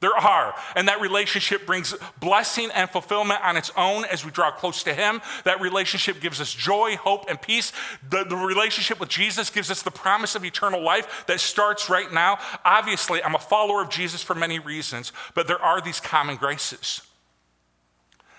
There 0.00 0.16
are. 0.16 0.54
And 0.76 0.86
that 0.86 1.00
relationship 1.00 1.66
brings 1.66 1.94
blessing 2.20 2.70
and 2.72 2.88
fulfillment 2.88 3.40
on 3.42 3.56
its 3.56 3.72
own 3.76 4.04
as 4.04 4.24
we 4.24 4.30
draw 4.30 4.52
close 4.52 4.84
to 4.84 4.94
Him. 4.94 5.20
That 5.44 5.60
relationship 5.60 6.20
gives 6.20 6.40
us 6.40 6.54
joy, 6.54 6.96
hope, 6.96 7.28
and 7.28 7.40
peace. 7.40 7.72
The, 8.08 8.24
the, 8.24 8.36
relationship 8.36 9.00
with 9.00 9.08
Jesus 9.08 9.50
gives 9.50 9.70
us 9.70 9.82
the 9.82 9.90
promise 9.90 10.36
of 10.36 10.44
eternal 10.44 10.80
life 10.80 11.24
that 11.26 11.40
starts 11.40 11.90
right 11.90 12.12
now. 12.12 12.38
Obviously, 12.64 13.22
I'm 13.22 13.34
a 13.34 13.40
follower 13.40 13.82
of 13.82 13.90
Jesus 13.90 14.22
for 14.22 14.36
many 14.36 14.60
reasons, 14.60 15.12
but 15.34 15.48
there 15.48 15.60
are 15.60 15.80
these 15.80 15.98
common 15.98 16.36
graces. 16.36 17.02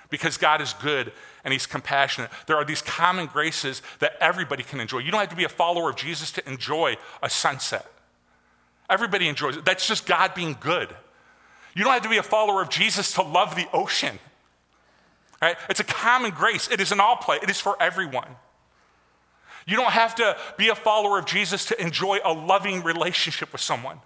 Because 0.10 0.38
God 0.38 0.62
is 0.62 0.74
good 0.74 1.12
and 1.44 1.52
He's 1.52 1.68
compassionate. 1.68 2.32
There 2.48 2.56
are 2.56 2.66
these 2.66 2.82
common 2.82 3.28
graces 3.28 3.82
that 4.00 4.14
everybody 4.22 4.64
can 4.64 4.80
enjoy. 4.80 5.00
You 5.00 5.12
don't 5.12 5.20
have 5.20 5.30
to 5.30 5.36
be 5.36 5.44
a 5.44 5.50
follower 5.50 5.90
of 5.90 5.98
Jesus 5.98 6.32
to 6.32 6.50
enjoy 6.50 6.96
a 7.22 7.30
sunset. 7.30 7.86
Everybody 8.90 9.28
enjoys 9.28 9.58
it. 9.58 9.66
That's 9.66 9.88
just 9.88 10.08
God 10.08 10.34
being 10.34 10.56
good. 10.60 10.96
You 11.76 11.84
don't 11.84 11.94
have 11.94 12.04
to 12.04 12.10
be 12.10 12.18
a 12.18 12.24
follower 12.24 12.62
of 12.62 12.70
Jesus 12.70 13.14
to 13.14 13.22
love 13.22 13.56
the 13.56 13.68
ocean. 13.74 14.20
Right? 15.42 15.56
It's 15.70 15.80
a 15.80 15.86
common 15.86 16.32
grace. 16.32 16.70
It 16.70 16.82
is 16.82 16.92
an 16.92 17.00
all 17.00 17.16
play. 17.16 17.40
It 17.42 17.50
is 17.50 17.60
for 17.60 17.82
everyone. 17.82 18.36
You 19.66 19.76
don't 19.76 19.92
have 19.92 20.16
to 20.16 20.36
be 20.58 20.70
a 20.70 20.76
follower 20.76 21.20
of 21.20 21.26
Jesus 21.26 21.66
to 21.66 21.82
enjoy 21.82 22.20
a 22.26 22.34
loving 22.34 22.84
relationship 22.84 23.52
with 23.52 23.62
someone. 23.62 24.00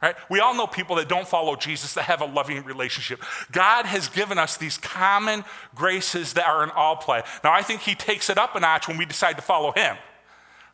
Right? 0.00 0.16
We 0.28 0.40
all 0.40 0.54
know 0.54 0.66
people 0.66 0.96
that 0.96 1.08
don't 1.08 1.28
follow 1.28 1.54
Jesus 1.54 1.94
that 1.94 2.04
have 2.04 2.22
a 2.22 2.24
loving 2.24 2.64
relationship. 2.64 3.22
God 3.52 3.86
has 3.86 4.08
given 4.08 4.36
us 4.36 4.56
these 4.56 4.76
common 4.78 5.44
graces 5.76 6.32
that 6.32 6.48
are 6.48 6.64
an 6.64 6.70
all 6.70 6.96
play. 6.96 7.22
Now, 7.44 7.52
I 7.52 7.62
think 7.62 7.82
He 7.82 7.94
takes 7.94 8.28
it 8.28 8.36
up 8.36 8.56
a 8.56 8.60
notch 8.60 8.88
when 8.88 8.98
we 8.98 9.04
decide 9.04 9.36
to 9.36 9.42
follow 9.42 9.70
Him. 9.70 9.96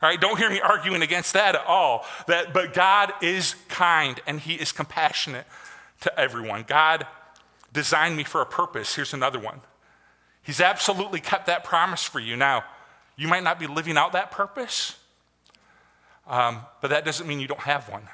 Right? 0.00 0.18
Don't 0.18 0.38
hear 0.38 0.48
me 0.48 0.60
arguing 0.60 1.02
against 1.02 1.34
that 1.34 1.56
at 1.56 1.66
all. 1.66 2.06
That, 2.26 2.54
but 2.54 2.72
God 2.72 3.12
is 3.20 3.54
kind 3.68 4.18
and 4.26 4.40
He 4.40 4.54
is 4.54 4.72
compassionate 4.72 5.46
to 6.00 6.18
everyone. 6.18 6.64
God 6.66 7.06
designed 7.72 8.16
me 8.16 8.24
for 8.24 8.40
a 8.40 8.46
purpose. 8.46 8.94
Here's 8.94 9.14
another 9.14 9.38
one. 9.38 9.60
He's 10.42 10.60
absolutely 10.60 11.20
kept 11.20 11.46
that 11.46 11.64
promise 11.64 12.02
for 12.02 12.20
you. 12.20 12.36
Now, 12.36 12.64
you 13.16 13.28
might 13.28 13.42
not 13.42 13.58
be 13.58 13.66
living 13.66 13.96
out 13.96 14.12
that 14.12 14.30
purpose, 14.30 14.96
um, 16.26 16.60
but 16.80 16.88
that 16.88 17.04
doesn't 17.04 17.26
mean 17.26 17.40
you 17.40 17.48
don't 17.48 17.60
have 17.60 17.88
one. 17.88 18.04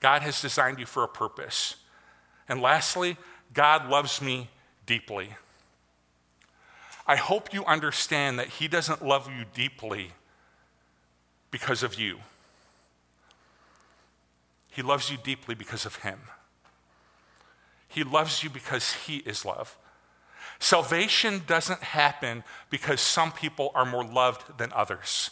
God 0.00 0.22
has 0.22 0.42
designed 0.42 0.78
you 0.78 0.86
for 0.86 1.02
a 1.02 1.08
purpose. 1.08 1.76
And 2.48 2.60
lastly, 2.60 3.16
God 3.54 3.88
loves 3.88 4.20
me 4.20 4.50
deeply. 4.84 5.30
I 7.06 7.16
hope 7.16 7.54
you 7.54 7.64
understand 7.64 8.38
that 8.38 8.48
He 8.48 8.68
doesn't 8.68 9.04
love 9.04 9.30
you 9.30 9.44
deeply 9.54 10.10
because 11.50 11.82
of 11.82 11.94
you. 11.94 12.18
He 14.70 14.82
loves 14.82 15.10
you 15.10 15.16
deeply 15.16 15.54
because 15.54 15.86
of 15.86 15.96
Him. 15.96 16.18
He 17.96 18.04
loves 18.04 18.44
you 18.44 18.50
because 18.50 18.92
He 18.92 19.16
is 19.24 19.46
love. 19.46 19.78
Salvation 20.58 21.40
doesn't 21.46 21.82
happen 21.82 22.44
because 22.68 23.00
some 23.00 23.32
people 23.32 23.72
are 23.74 23.86
more 23.86 24.04
loved 24.04 24.58
than 24.58 24.70
others. 24.74 25.30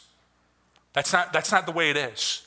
That's 0.95 1.13
not, 1.13 1.31
that's 1.31 1.53
not 1.53 1.67
the 1.67 1.73
way 1.73 1.91
it 1.91 1.97
is. 1.99 2.47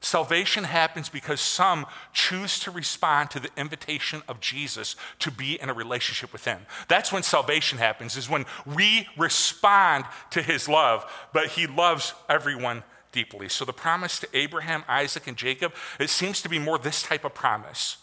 Salvation 0.00 0.64
happens 0.64 1.10
because 1.10 1.42
some 1.42 1.84
choose 2.14 2.58
to 2.60 2.70
respond 2.70 3.30
to 3.32 3.40
the 3.40 3.50
invitation 3.58 4.22
of 4.28 4.40
Jesus 4.40 4.96
to 5.18 5.30
be 5.30 5.60
in 5.60 5.68
a 5.68 5.74
relationship 5.74 6.32
with 6.32 6.46
Him. 6.46 6.60
That's 6.88 7.12
when 7.12 7.22
salvation 7.22 7.76
happens, 7.76 8.16
is 8.16 8.30
when 8.30 8.46
we 8.64 9.08
respond 9.18 10.06
to 10.30 10.40
His 10.40 10.70
love, 10.70 11.04
but 11.34 11.48
He 11.48 11.66
loves 11.66 12.14
everyone 12.30 12.82
deeply. 13.12 13.50
So 13.50 13.66
the 13.66 13.74
promise 13.74 14.18
to 14.20 14.28
Abraham, 14.32 14.84
Isaac, 14.88 15.26
and 15.26 15.36
Jacob, 15.36 15.74
it 16.00 16.08
seems 16.08 16.40
to 16.40 16.48
be 16.48 16.58
more 16.58 16.78
this 16.78 17.02
type 17.02 17.26
of 17.26 17.34
promise 17.34 17.98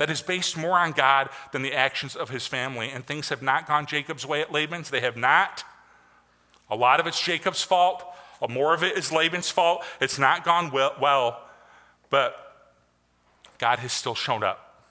that 0.00 0.08
is 0.08 0.22
based 0.22 0.56
more 0.56 0.78
on 0.78 0.92
God 0.92 1.28
than 1.52 1.60
the 1.60 1.74
actions 1.74 2.16
of 2.16 2.30
his 2.30 2.46
family. 2.46 2.88
And 2.88 3.06
things 3.06 3.28
have 3.28 3.42
not 3.42 3.68
gone 3.68 3.84
Jacob's 3.84 4.24
way 4.24 4.40
at 4.40 4.50
Laban's. 4.50 4.88
They 4.88 5.02
have 5.02 5.14
not. 5.14 5.62
A 6.70 6.74
lot 6.74 7.00
of 7.00 7.06
it's 7.06 7.20
Jacob's 7.20 7.62
fault, 7.62 8.02
more 8.48 8.72
of 8.72 8.82
it 8.82 8.96
is 8.96 9.12
Laban's 9.12 9.50
fault. 9.50 9.84
It's 10.00 10.18
not 10.18 10.42
gone 10.42 10.70
well, 10.72 11.42
but 12.08 12.34
God 13.58 13.80
has 13.80 13.92
still 13.92 14.14
shown 14.14 14.42
up. 14.42 14.86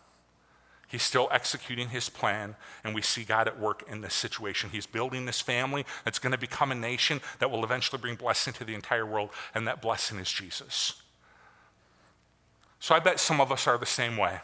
He's 0.87 1.01
still 1.01 1.27
executing 1.31 1.89
his 1.89 2.07
plan, 2.07 2.55
and 2.83 2.93
we 2.93 3.01
see 3.01 3.23
God 3.23 3.47
at 3.47 3.59
work 3.59 3.83
in 3.89 4.01
this 4.01 4.13
situation. 4.13 4.69
He's 4.71 4.85
building 4.85 5.25
this 5.25 5.41
family 5.41 5.87
that's 6.05 6.19
going 6.19 6.33
to 6.33 6.37
become 6.37 6.71
a 6.71 6.75
nation 6.75 7.19
that 7.39 7.49
will 7.49 7.63
eventually 7.63 7.99
bring 7.99 8.13
blessing 8.13 8.53
to 8.53 8.63
the 8.63 8.75
entire 8.75 9.07
world, 9.07 9.31
and 9.55 9.67
that 9.67 9.81
blessing 9.81 10.19
is 10.19 10.31
Jesus. 10.31 11.01
So 12.79 12.93
I 12.93 12.99
bet 12.99 13.19
some 13.19 13.41
of 13.41 13.51
us 13.51 13.65
are 13.65 13.79
the 13.79 13.87
same 13.87 14.15
way. 14.15 14.41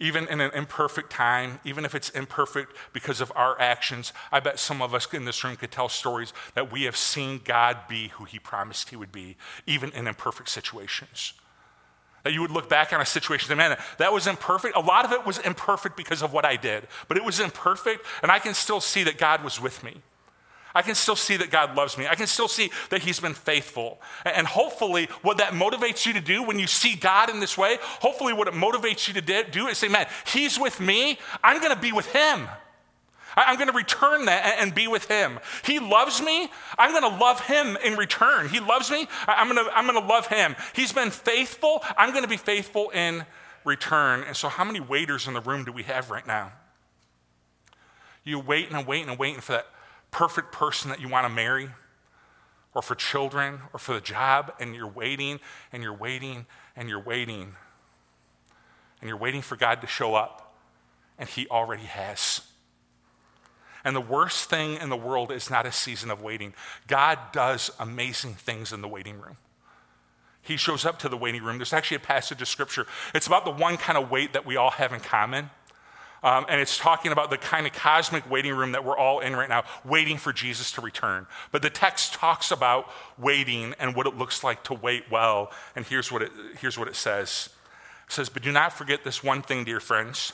Even 0.00 0.26
in 0.26 0.40
an 0.40 0.50
imperfect 0.54 1.10
time, 1.10 1.60
even 1.64 1.84
if 1.84 1.94
it's 1.94 2.10
imperfect 2.10 2.76
because 2.92 3.20
of 3.20 3.32
our 3.36 3.58
actions, 3.60 4.12
I 4.32 4.40
bet 4.40 4.58
some 4.58 4.82
of 4.82 4.92
us 4.92 5.12
in 5.12 5.24
this 5.24 5.44
room 5.44 5.56
could 5.56 5.70
tell 5.70 5.88
stories 5.88 6.32
that 6.54 6.72
we 6.72 6.82
have 6.82 6.96
seen 6.96 7.40
God 7.44 7.86
be 7.88 8.08
who 8.08 8.24
He 8.24 8.38
promised 8.38 8.90
He 8.90 8.96
would 8.96 9.12
be, 9.12 9.36
even 9.66 9.92
in 9.92 10.08
imperfect 10.08 10.48
situations. 10.48 11.34
That 12.24 12.32
you 12.32 12.40
would 12.40 12.50
look 12.50 12.68
back 12.68 12.92
on 12.92 13.00
a 13.00 13.06
situation 13.06 13.52
and 13.52 13.60
say, 13.60 13.68
man, 13.68 13.78
that 13.98 14.12
was 14.12 14.26
imperfect. 14.26 14.76
A 14.76 14.80
lot 14.80 15.04
of 15.04 15.12
it 15.12 15.24
was 15.24 15.38
imperfect 15.38 15.96
because 15.96 16.22
of 16.22 16.32
what 16.32 16.44
I 16.44 16.56
did, 16.56 16.88
but 17.06 17.16
it 17.16 17.24
was 17.24 17.38
imperfect, 17.38 18.04
and 18.22 18.32
I 18.32 18.40
can 18.40 18.54
still 18.54 18.80
see 18.80 19.04
that 19.04 19.18
God 19.18 19.44
was 19.44 19.60
with 19.60 19.84
me. 19.84 20.02
I 20.74 20.82
can 20.82 20.94
still 20.94 21.16
see 21.16 21.36
that 21.36 21.50
God 21.50 21.76
loves 21.76 21.96
me. 21.96 22.06
I 22.06 22.14
can 22.14 22.26
still 22.26 22.48
see 22.48 22.70
that 22.90 23.02
He's 23.02 23.20
been 23.20 23.34
faithful. 23.34 24.00
And 24.24 24.46
hopefully, 24.46 25.08
what 25.22 25.38
that 25.38 25.52
motivates 25.52 26.04
you 26.04 26.12
to 26.14 26.20
do 26.20 26.42
when 26.42 26.58
you 26.58 26.66
see 26.66 26.96
God 26.96 27.30
in 27.30 27.40
this 27.40 27.56
way, 27.56 27.78
hopefully, 27.80 28.32
what 28.32 28.48
it 28.48 28.54
motivates 28.54 29.06
you 29.06 29.14
to 29.20 29.44
do 29.50 29.68
is 29.68 29.78
say, 29.78 29.88
man, 29.88 30.06
He's 30.26 30.58
with 30.58 30.80
me. 30.80 31.18
I'm 31.42 31.60
going 31.60 31.74
to 31.74 31.80
be 31.80 31.92
with 31.92 32.06
Him. 32.12 32.48
I'm 33.36 33.56
going 33.56 33.68
to 33.68 33.76
return 33.76 34.26
that 34.26 34.58
and 34.60 34.74
be 34.74 34.86
with 34.86 35.10
him. 35.10 35.40
He 35.64 35.80
loves 35.80 36.22
me. 36.22 36.48
I'm 36.78 36.92
going 36.92 37.10
to 37.10 37.18
love 37.18 37.40
him 37.40 37.76
in 37.84 37.96
return. 37.96 38.48
He 38.48 38.60
loves 38.60 38.90
me. 38.90 39.08
I'm 39.26 39.52
going 39.52 39.64
to, 39.64 39.76
I'm 39.76 39.86
going 39.86 40.00
to 40.00 40.06
love 40.06 40.28
him. 40.28 40.54
He's 40.72 40.92
been 40.92 41.10
faithful. 41.10 41.82
I'm 41.96 42.10
going 42.10 42.22
to 42.22 42.28
be 42.28 42.36
faithful 42.36 42.90
in 42.90 43.24
return. 43.64 44.22
And 44.22 44.36
so, 44.36 44.48
how 44.48 44.64
many 44.64 44.80
waiters 44.80 45.26
in 45.26 45.34
the 45.34 45.40
room 45.40 45.64
do 45.64 45.72
we 45.72 45.82
have 45.84 46.10
right 46.10 46.26
now? 46.26 46.52
You 48.22 48.38
waiting 48.38 48.74
and 48.74 48.86
waiting 48.86 49.08
and 49.08 49.18
waiting 49.18 49.40
for 49.40 49.52
that 49.52 49.66
perfect 50.14 50.52
person 50.52 50.90
that 50.90 51.00
you 51.00 51.08
want 51.08 51.26
to 51.26 51.28
marry, 51.28 51.68
or 52.72 52.82
for 52.82 52.94
children, 52.94 53.58
or 53.72 53.80
for 53.80 53.94
the 53.94 54.00
job, 54.00 54.52
and 54.60 54.72
you're 54.74 54.86
waiting 54.86 55.40
and 55.72 55.82
you're 55.82 55.92
waiting 55.92 56.46
and 56.76 56.88
you're 56.88 57.02
waiting. 57.02 57.56
And 59.00 59.08
you're 59.08 59.18
waiting 59.18 59.42
for 59.42 59.56
God 59.56 59.80
to 59.80 59.88
show 59.88 60.14
up, 60.14 60.56
and 61.18 61.28
He 61.28 61.48
already 61.48 61.82
has. 61.82 62.42
And 63.84 63.94
the 63.94 64.00
worst 64.00 64.48
thing 64.48 64.76
in 64.76 64.88
the 64.88 64.96
world 64.96 65.32
is 65.32 65.50
not 65.50 65.66
a 65.66 65.72
season 65.72 66.12
of 66.12 66.22
waiting. 66.22 66.54
God 66.86 67.18
does 67.32 67.72
amazing 67.80 68.34
things 68.34 68.72
in 68.72 68.82
the 68.82 68.88
waiting 68.88 69.20
room. 69.20 69.36
He 70.42 70.56
shows 70.56 70.86
up 70.86 71.00
to 71.00 71.08
the 71.08 71.16
waiting 71.16 71.42
room. 71.42 71.58
There's 71.58 71.72
actually 71.72 71.96
a 71.96 72.00
passage 72.00 72.40
of 72.40 72.46
scripture. 72.46 72.86
It's 73.14 73.26
about 73.26 73.44
the 73.44 73.50
one 73.50 73.78
kind 73.78 73.98
of 73.98 74.12
wait 74.12 74.32
that 74.34 74.46
we 74.46 74.56
all 74.56 74.70
have 74.70 74.92
in 74.92 75.00
common. 75.00 75.50
Um, 76.24 76.46
and 76.48 76.58
it's 76.58 76.78
talking 76.78 77.12
about 77.12 77.28
the 77.28 77.36
kind 77.36 77.66
of 77.66 77.74
cosmic 77.74 78.28
waiting 78.30 78.54
room 78.54 78.72
that 78.72 78.82
we're 78.82 78.96
all 78.96 79.20
in 79.20 79.36
right 79.36 79.48
now, 79.48 79.64
waiting 79.84 80.16
for 80.16 80.32
Jesus 80.32 80.72
to 80.72 80.80
return. 80.80 81.26
But 81.52 81.60
the 81.60 81.68
text 81.68 82.14
talks 82.14 82.50
about 82.50 82.90
waiting 83.18 83.74
and 83.78 83.94
what 83.94 84.06
it 84.06 84.16
looks 84.16 84.42
like 84.42 84.64
to 84.64 84.74
wait 84.74 85.04
well. 85.10 85.52
And 85.76 85.84
here's 85.84 86.10
what 86.10 86.22
it, 86.22 86.32
here's 86.58 86.78
what 86.78 86.88
it 86.88 86.96
says 86.96 87.50
It 88.06 88.12
says, 88.12 88.30
But 88.30 88.42
do 88.42 88.50
not 88.50 88.72
forget 88.72 89.04
this 89.04 89.22
one 89.22 89.42
thing, 89.42 89.64
dear 89.64 89.80
friends. 89.80 90.32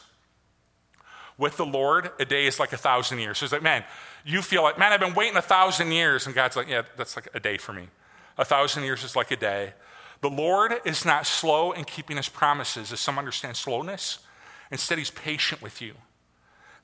With 1.36 1.56
the 1.56 1.66
Lord, 1.66 2.12
a 2.20 2.24
day 2.24 2.46
is 2.46 2.60
like 2.60 2.72
a 2.72 2.76
thousand 2.76 3.18
years. 3.18 3.38
So 3.38 3.44
it's 3.44 3.52
like, 3.52 3.62
man, 3.62 3.82
you 4.24 4.42
feel 4.42 4.62
like, 4.62 4.78
man, 4.78 4.92
I've 4.92 5.00
been 5.00 5.14
waiting 5.14 5.36
a 5.36 5.42
thousand 5.42 5.90
years. 5.90 6.24
And 6.24 6.36
God's 6.36 6.54
like, 6.54 6.68
yeah, 6.68 6.82
that's 6.96 7.16
like 7.16 7.28
a 7.34 7.40
day 7.40 7.56
for 7.56 7.72
me. 7.72 7.88
A 8.38 8.44
thousand 8.44 8.84
years 8.84 9.02
is 9.02 9.16
like 9.16 9.32
a 9.32 9.36
day. 9.36 9.72
The 10.20 10.30
Lord 10.30 10.74
is 10.84 11.04
not 11.04 11.26
slow 11.26 11.72
in 11.72 11.84
keeping 11.84 12.16
his 12.16 12.28
promises, 12.28 12.92
as 12.92 13.00
some 13.00 13.18
understand 13.18 13.56
slowness. 13.56 14.20
Instead, 14.70 14.98
he's 14.98 15.10
patient 15.10 15.62
with 15.62 15.82
you, 15.82 15.94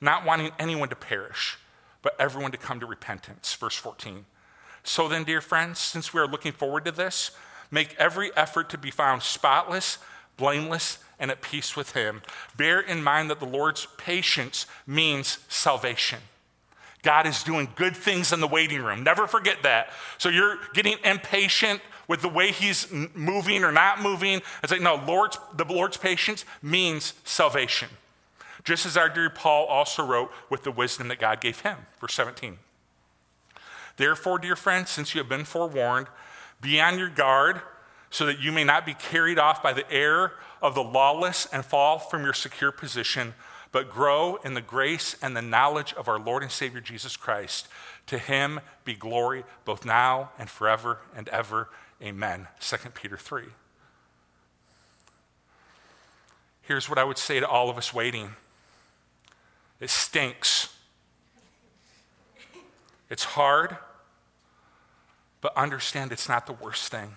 not 0.01 0.25
wanting 0.25 0.51
anyone 0.59 0.89
to 0.89 0.95
perish, 0.95 1.57
but 2.01 2.15
everyone 2.19 2.51
to 2.51 2.57
come 2.57 2.79
to 2.79 2.85
repentance. 2.85 3.53
Verse 3.53 3.75
14. 3.75 4.25
So 4.83 5.07
then, 5.07 5.23
dear 5.23 5.41
friends, 5.41 5.79
since 5.79 6.13
we 6.13 6.21
are 6.21 6.27
looking 6.27 6.53
forward 6.53 6.85
to 6.85 6.91
this, 6.91 7.31
make 7.71 7.95
every 7.97 8.35
effort 8.35 8.69
to 8.69 8.77
be 8.77 8.91
found 8.91 9.21
spotless, 9.23 9.97
blameless, 10.37 10.99
and 11.19 11.31
at 11.31 11.41
peace 11.41 11.75
with 11.75 11.91
him. 11.91 12.21
Bear 12.55 12.79
in 12.79 13.03
mind 13.03 13.29
that 13.29 13.39
the 13.39 13.45
Lord's 13.45 13.87
patience 13.97 14.65
means 14.85 15.39
salvation. 15.49 16.19
God 17.03 17.25
is 17.25 17.43
doing 17.43 17.69
good 17.75 17.95
things 17.95 18.33
in 18.33 18.39
the 18.39 18.47
waiting 18.47 18.81
room. 18.81 19.03
Never 19.03 19.27
forget 19.27 19.63
that. 19.63 19.91
So 20.17 20.29
you're 20.29 20.57
getting 20.73 20.97
impatient 21.03 21.81
with 22.07 22.21
the 22.21 22.29
way 22.29 22.51
he's 22.51 22.91
moving 23.13 23.63
or 23.63 23.71
not 23.71 24.01
moving. 24.01 24.41
It's 24.63 24.71
like, 24.71 24.81
no, 24.81 24.95
Lord's, 24.95 25.37
the 25.55 25.65
Lord's 25.65 25.97
patience 25.97 26.45
means 26.61 27.13
salvation. 27.23 27.89
Just 28.63 28.85
as 28.85 28.97
our 28.97 29.09
dear 29.09 29.29
Paul 29.29 29.65
also 29.65 30.05
wrote 30.05 30.31
with 30.49 30.63
the 30.63 30.71
wisdom 30.71 31.07
that 31.09 31.19
God 31.19 31.41
gave 31.41 31.61
him. 31.61 31.77
Verse 31.99 32.13
17. 32.13 32.57
Therefore, 33.97 34.39
dear 34.39 34.55
friends, 34.55 34.89
since 34.89 35.13
you 35.13 35.19
have 35.19 35.29
been 35.29 35.45
forewarned, 35.45 36.07
be 36.61 36.79
on 36.79 36.97
your 36.97 37.09
guard 37.09 37.61
so 38.09 38.25
that 38.25 38.39
you 38.39 38.51
may 38.51 38.63
not 38.63 38.85
be 38.85 38.93
carried 38.93 39.39
off 39.39 39.61
by 39.61 39.73
the 39.73 39.89
error 39.91 40.33
of 40.61 40.75
the 40.75 40.83
lawless 40.83 41.47
and 41.51 41.65
fall 41.65 41.99
from 41.99 42.23
your 42.23 42.33
secure 42.33 42.71
position, 42.71 43.33
but 43.71 43.89
grow 43.89 44.37
in 44.43 44.53
the 44.53 44.61
grace 44.61 45.15
and 45.21 45.35
the 45.35 45.41
knowledge 45.41 45.93
of 45.93 46.07
our 46.07 46.19
Lord 46.19 46.41
and 46.41 46.51
Savior 46.51 46.79
Jesus 46.79 47.17
Christ. 47.17 47.67
To 48.07 48.17
him 48.17 48.59
be 48.85 48.95
glory 48.95 49.43
both 49.65 49.85
now 49.85 50.31
and 50.39 50.49
forever 50.49 50.99
and 51.15 51.27
ever. 51.29 51.69
Amen. 52.01 52.47
2 52.59 52.77
Peter 52.93 53.17
3. 53.17 53.43
Here's 56.61 56.89
what 56.89 56.99
I 56.99 57.03
would 57.03 57.17
say 57.17 57.39
to 57.39 57.47
all 57.47 57.69
of 57.69 57.77
us 57.77 57.93
waiting 57.93 58.31
it 59.79 59.89
stinks. 59.89 60.73
It's 63.09 63.23
hard, 63.23 63.77
but 65.39 65.55
understand 65.55 66.11
it's 66.11 66.27
not 66.27 66.45
the 66.45 66.53
worst 66.53 66.91
thing. 66.91 67.15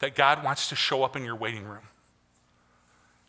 That 0.00 0.14
God 0.14 0.44
wants 0.44 0.68
to 0.68 0.76
show 0.76 1.02
up 1.02 1.16
in 1.16 1.24
your 1.24 1.36
waiting 1.36 1.64
room. 1.64 1.84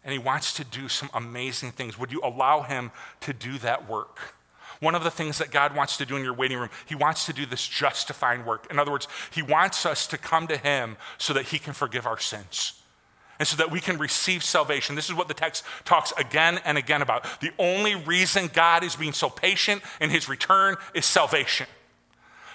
And 0.04 0.12
He 0.12 0.20
wants 0.20 0.54
to 0.56 0.64
do 0.64 0.90
some 0.90 1.10
amazing 1.14 1.72
things. 1.72 1.98
Would 1.98 2.12
you 2.12 2.20
allow 2.24 2.64
Him 2.64 2.92
to 3.22 3.32
do 3.34 3.58
that 3.60 3.88
work? 3.88 4.36
One 4.84 4.96
of 4.96 5.04
the 5.06 5.12
things 5.12 5.38
that 5.38 5.50
God 5.50 5.74
wants 5.74 5.96
to 5.98 6.06
do 6.06 6.18
in 6.18 6.24
your 6.24 6.34
waiting 6.34 6.58
room, 6.58 6.70
He 6.86 6.94
wants 6.94 7.26
to 7.28 7.34
do 7.34 7.46
this 7.46 7.66
justifying 7.66 8.44
work. 8.44 8.68
In 8.70 8.80
other 8.80 8.92
words, 8.92 9.08
He 9.32 9.42
wants 9.42 9.86
us 9.86 10.06
to 10.08 10.18
come 10.18 10.46
to 10.48 10.58
Him 10.58 10.98
so 11.18 11.32
that 11.34 11.46
He 11.46 11.58
can 11.58 11.72
forgive 11.72 12.06
our 12.06 12.20
sins 12.20 12.74
and 13.40 13.48
so 13.48 13.56
that 13.58 13.72
we 13.72 13.80
can 13.80 13.98
receive 13.98 14.44
salvation. 14.44 14.96
This 14.96 15.10
is 15.10 15.16
what 15.16 15.30
the 15.30 15.34
text 15.34 15.64
talks 15.86 16.12
again 16.18 16.60
and 16.66 16.78
again 16.78 17.02
about. 17.02 17.26
The 17.40 17.52
only 17.58 17.96
reason 17.96 18.50
God 18.54 18.84
is 18.84 18.96
being 18.98 19.14
so 19.14 19.30
patient 19.30 19.82
in 20.02 20.10
His 20.10 20.28
return 20.28 20.76
is 20.94 21.06
salvation. 21.06 21.68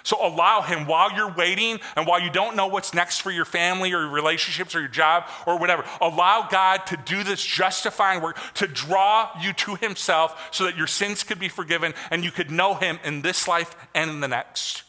So 0.03 0.17
allow 0.25 0.61
Him 0.61 0.85
while 0.85 1.11
you're 1.15 1.33
waiting 1.33 1.79
and 1.95 2.07
while 2.07 2.21
you 2.21 2.29
don't 2.29 2.55
know 2.55 2.67
what's 2.67 2.93
next 2.93 3.21
for 3.21 3.31
your 3.31 3.45
family 3.45 3.93
or 3.93 4.01
your 4.01 4.09
relationships 4.09 4.75
or 4.75 4.79
your 4.79 4.89
job 4.89 5.25
or 5.45 5.57
whatever, 5.57 5.83
allow 6.01 6.47
God 6.49 6.85
to 6.87 6.97
do 6.97 7.23
this 7.23 7.43
justifying 7.43 8.21
work 8.21 8.37
to 8.55 8.67
draw 8.67 9.29
you 9.41 9.53
to 9.53 9.75
Himself 9.75 10.49
so 10.51 10.63
that 10.65 10.77
your 10.77 10.87
sins 10.87 11.23
could 11.23 11.39
be 11.39 11.49
forgiven 11.49 11.93
and 12.11 12.23
you 12.23 12.31
could 12.31 12.51
know 12.51 12.75
Him 12.75 12.99
in 13.03 13.21
this 13.21 13.47
life 13.47 13.75
and 13.93 14.09
in 14.09 14.19
the 14.19 14.27
next. 14.27 14.83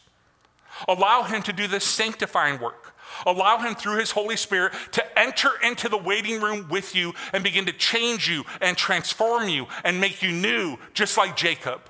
Allow 0.87 1.23
Him 1.23 1.41
to 1.43 1.53
do 1.53 1.67
this 1.67 1.83
sanctifying 1.83 2.59
work. 2.59 2.95
Allow 3.25 3.59
Him 3.59 3.75
through 3.75 3.99
His 3.99 4.11
Holy 4.11 4.37
Spirit 4.37 4.73
to 4.93 5.19
enter 5.19 5.49
into 5.63 5.89
the 5.89 5.97
waiting 5.97 6.41
room 6.41 6.67
with 6.69 6.95
you 6.95 7.13
and 7.33 7.43
begin 7.43 7.65
to 7.65 7.73
change 7.73 8.29
you 8.29 8.43
and 8.61 8.77
transform 8.77 9.49
you 9.49 9.67
and 9.83 9.99
make 9.99 10.21
you 10.21 10.31
new, 10.31 10.77
just 10.93 11.17
like 11.17 11.35
Jacob. 11.35 11.81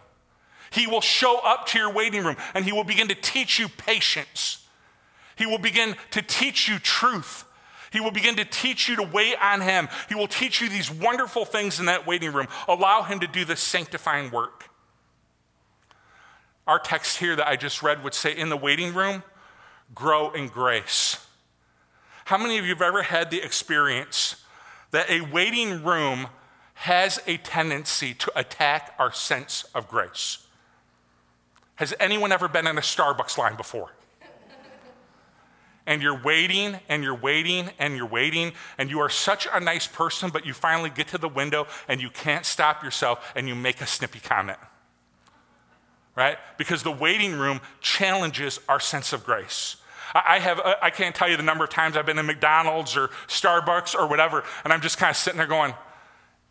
He 0.71 0.87
will 0.87 1.01
show 1.01 1.39
up 1.43 1.67
to 1.67 1.79
your 1.79 1.91
waiting 1.91 2.23
room 2.23 2.37
and 2.53 2.65
he 2.65 2.71
will 2.71 2.83
begin 2.83 3.09
to 3.09 3.15
teach 3.15 3.59
you 3.59 3.67
patience. 3.69 4.65
He 5.35 5.45
will 5.45 5.57
begin 5.57 5.95
to 6.11 6.21
teach 6.21 6.67
you 6.67 6.79
truth. 6.79 7.45
He 7.91 7.99
will 7.99 8.11
begin 8.11 8.37
to 8.37 8.45
teach 8.45 8.87
you 8.87 8.95
to 8.95 9.03
wait 9.03 9.35
on 9.41 9.59
him. 9.59 9.89
He 10.07 10.15
will 10.15 10.27
teach 10.27 10.61
you 10.61 10.69
these 10.69 10.89
wonderful 10.89 11.43
things 11.43 11.79
in 11.79 11.87
that 11.87 12.07
waiting 12.07 12.31
room. 12.31 12.47
Allow 12.67 13.03
him 13.03 13.19
to 13.19 13.27
do 13.27 13.43
this 13.43 13.59
sanctifying 13.59 14.31
work. 14.31 14.69
Our 16.67 16.79
text 16.79 17.17
here 17.17 17.35
that 17.35 17.47
I 17.47 17.57
just 17.57 17.83
read 17.83 18.01
would 18.03 18.13
say, 18.13 18.35
in 18.35 18.47
the 18.47 18.55
waiting 18.55 18.93
room, 18.93 19.23
grow 19.93 20.31
in 20.31 20.47
grace. 20.47 21.17
How 22.25 22.37
many 22.37 22.57
of 22.57 22.65
you 22.65 22.73
have 22.73 22.81
ever 22.81 23.01
had 23.01 23.29
the 23.29 23.41
experience 23.41 24.37
that 24.91 25.09
a 25.09 25.19
waiting 25.19 25.83
room 25.83 26.27
has 26.75 27.19
a 27.27 27.35
tendency 27.37 28.13
to 28.13 28.31
attack 28.39 28.93
our 28.97 29.11
sense 29.11 29.65
of 29.75 29.89
grace? 29.89 30.47
Has 31.81 31.95
anyone 31.99 32.31
ever 32.31 32.47
been 32.47 32.67
in 32.67 32.77
a 32.77 32.81
Starbucks 32.81 33.39
line 33.39 33.55
before? 33.55 33.89
and 35.87 35.99
you're 35.99 36.21
waiting 36.21 36.79
and 36.87 37.03
you're 37.03 37.15
waiting 37.15 37.71
and 37.79 37.97
you're 37.97 38.05
waiting 38.05 38.51
and 38.77 38.91
you 38.91 38.99
are 38.99 39.09
such 39.09 39.47
a 39.51 39.59
nice 39.59 39.87
person, 39.87 40.29
but 40.29 40.45
you 40.45 40.53
finally 40.53 40.91
get 40.91 41.07
to 41.07 41.17
the 41.17 41.27
window 41.27 41.65
and 41.87 41.99
you 41.99 42.11
can't 42.11 42.45
stop 42.45 42.83
yourself 42.83 43.33
and 43.35 43.47
you 43.47 43.55
make 43.55 43.81
a 43.81 43.87
snippy 43.87 44.19
comment. 44.19 44.59
Right? 46.15 46.37
Because 46.59 46.83
the 46.83 46.91
waiting 46.91 47.33
room 47.33 47.61
challenges 47.79 48.59
our 48.69 48.79
sense 48.79 49.11
of 49.11 49.25
grace. 49.25 49.77
I 50.13 50.37
have, 50.37 50.59
uh, 50.59 50.75
I 50.83 50.91
can't 50.91 51.15
tell 51.15 51.31
you 51.31 51.35
the 51.35 51.41
number 51.41 51.63
of 51.63 51.71
times 51.71 51.97
I've 51.97 52.05
been 52.05 52.19
in 52.19 52.27
McDonald's 52.27 52.95
or 52.95 53.07
Starbucks 53.25 53.95
or 53.95 54.05
whatever, 54.05 54.43
and 54.63 54.71
I'm 54.71 54.81
just 54.81 54.99
kind 54.99 55.09
of 55.09 55.17
sitting 55.17 55.39
there 55.39 55.47
going, 55.47 55.73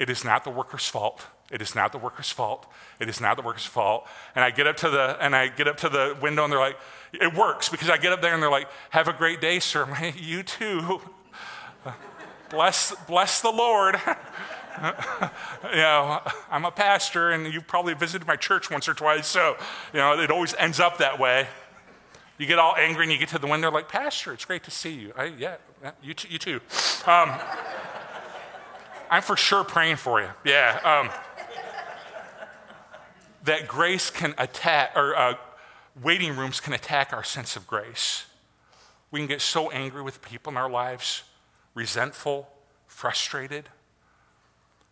it 0.00 0.10
is 0.10 0.24
not 0.24 0.42
the 0.42 0.50
worker's 0.50 0.88
fault. 0.88 1.24
It 1.50 1.60
is 1.60 1.74
not 1.74 1.92
the 1.92 1.98
worker's 1.98 2.30
fault. 2.30 2.70
It 3.00 3.08
is 3.08 3.20
not 3.20 3.36
the 3.36 3.42
worker's 3.42 3.66
fault. 3.66 4.06
And 4.34 4.44
I 4.44 4.50
get 4.50 4.66
up 4.66 4.76
to 4.78 4.90
the 4.90 5.16
and 5.20 5.34
I 5.34 5.48
get 5.48 5.66
up 5.66 5.76
to 5.78 5.88
the 5.88 6.16
window 6.22 6.44
and 6.44 6.52
they're 6.52 6.60
like, 6.60 6.78
it 7.12 7.34
works 7.34 7.68
because 7.68 7.90
I 7.90 7.96
get 7.96 8.12
up 8.12 8.22
there 8.22 8.34
and 8.34 8.42
they're 8.42 8.50
like, 8.50 8.68
have 8.90 9.08
a 9.08 9.12
great 9.12 9.40
day, 9.40 9.58
sir. 9.58 9.86
Like, 9.90 10.20
you 10.22 10.42
too. 10.42 11.00
bless, 12.50 12.94
bless 13.06 13.40
the 13.40 13.50
Lord. 13.50 13.96
you 14.82 15.76
know, 15.76 16.20
I'm 16.50 16.64
a 16.64 16.70
pastor 16.70 17.30
and 17.30 17.52
you've 17.52 17.66
probably 17.66 17.94
visited 17.94 18.26
my 18.26 18.36
church 18.36 18.70
once 18.70 18.88
or 18.88 18.94
twice, 18.94 19.26
so 19.26 19.56
you 19.92 19.98
know, 19.98 20.18
it 20.18 20.30
always 20.30 20.54
ends 20.54 20.78
up 20.78 20.98
that 20.98 21.18
way. 21.18 21.48
You 22.38 22.46
get 22.46 22.58
all 22.58 22.74
angry 22.76 23.04
and 23.04 23.12
you 23.12 23.18
get 23.18 23.28
to 23.30 23.38
the 23.38 23.46
window 23.46 23.70
like, 23.70 23.88
Pastor, 23.88 24.32
it's 24.32 24.46
great 24.46 24.64
to 24.64 24.70
see 24.70 24.94
you. 24.94 25.12
I, 25.14 25.24
yeah, 25.24 25.56
you, 26.02 26.14
t- 26.14 26.28
you 26.30 26.38
too. 26.38 26.60
Um, 27.06 27.34
I'm 29.10 29.20
for 29.20 29.36
sure 29.36 29.64
praying 29.64 29.96
for 29.96 30.22
you. 30.22 30.28
Yeah. 30.44 30.80
Um, 30.82 31.10
that 33.44 33.68
grace 33.68 34.10
can 34.10 34.34
attack, 34.38 34.92
or 34.94 35.16
uh, 35.16 35.34
waiting 36.02 36.36
rooms 36.36 36.60
can 36.60 36.72
attack 36.72 37.12
our 37.12 37.24
sense 37.24 37.56
of 37.56 37.66
grace. 37.66 38.26
We 39.10 39.20
can 39.20 39.26
get 39.26 39.40
so 39.40 39.70
angry 39.70 40.02
with 40.02 40.22
people 40.22 40.52
in 40.52 40.56
our 40.56 40.70
lives, 40.70 41.22
resentful, 41.74 42.48
frustrated. 42.86 43.68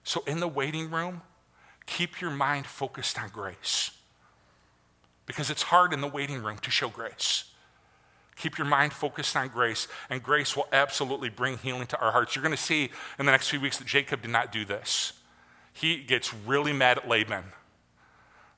So, 0.03 0.23
in 0.27 0.41
the 0.41 0.49
waiting 0.49 0.91
room, 0.91 1.23
keep 1.87 2.21
your 2.21 2.31
mind 2.31 2.67
focused 2.67 3.21
on 3.21 3.29
grace. 3.29 3.91
Because 5.27 5.51
it's 5.51 5.65
hard 5.65 5.93
in 5.93 6.01
the 6.01 6.09
waiting 6.09 6.43
room 6.43 6.59
to 6.59 6.71
show 6.71 6.89
grace. 6.89 7.45
Keep 8.37 8.57
your 8.57 8.67
mind 8.67 8.93
focused 8.93 9.37
on 9.37 9.49
grace, 9.49 9.89
and 10.09 10.23
grace 10.23 10.57
will 10.57 10.69
absolutely 10.73 11.29
bring 11.29 11.59
healing 11.59 11.87
to 11.89 12.01
our 12.01 12.13
hearts. 12.13 12.35
You're 12.35 12.43
going 12.43 12.57
to 12.57 12.63
see 12.63 12.85
in 13.19 13.27
the 13.27 13.33
next 13.33 13.51
few 13.51 13.61
weeks 13.61 13.79
that 13.79 13.87
Jacob 13.87 14.23
did 14.23 14.31
not 14.31 14.53
do 14.53 14.65
this. 14.65 15.13
He 15.73 15.99
gets 15.99 16.33
really 16.33 16.73
mad 16.73 16.99
at 16.99 17.09
Laban 17.09 17.45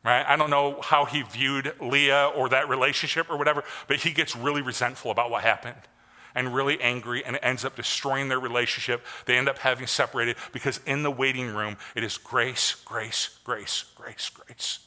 right? 0.05 0.25
I 0.27 0.37
don't 0.37 0.51
know 0.51 0.81
how 0.83 1.05
he 1.05 1.23
viewed 1.23 1.75
Leah 1.81 2.33
or 2.35 2.49
that 2.49 2.69
relationship 2.69 3.31
or 3.31 3.37
whatever, 3.37 3.65
but 3.87 3.99
he 3.99 4.13
gets 4.13 4.35
really 4.35 4.63
resentful 4.63 5.11
about 5.11 5.31
what 5.31 5.43
happened 5.43 5.77
and 6.35 6.55
really 6.55 6.81
angry, 6.81 7.25
and 7.25 7.39
ends 7.43 7.65
up 7.65 7.77
destroying 7.77 8.29
their 8.29 8.39
relationship. 8.39 9.05
They 9.27 9.37
end 9.37 9.49
up 9.49 9.59
having 9.59 9.87
separated 9.87 10.37
because 10.53 10.81
in 10.87 11.03
the 11.03 11.11
waiting 11.11 11.55
room, 11.55 11.77
it 11.95 12.05
is 12.05 12.19
grace, 12.19 12.77
grace, 12.85 13.39
grace, 13.45 13.85
grace, 13.97 14.31
grace. 14.31 14.81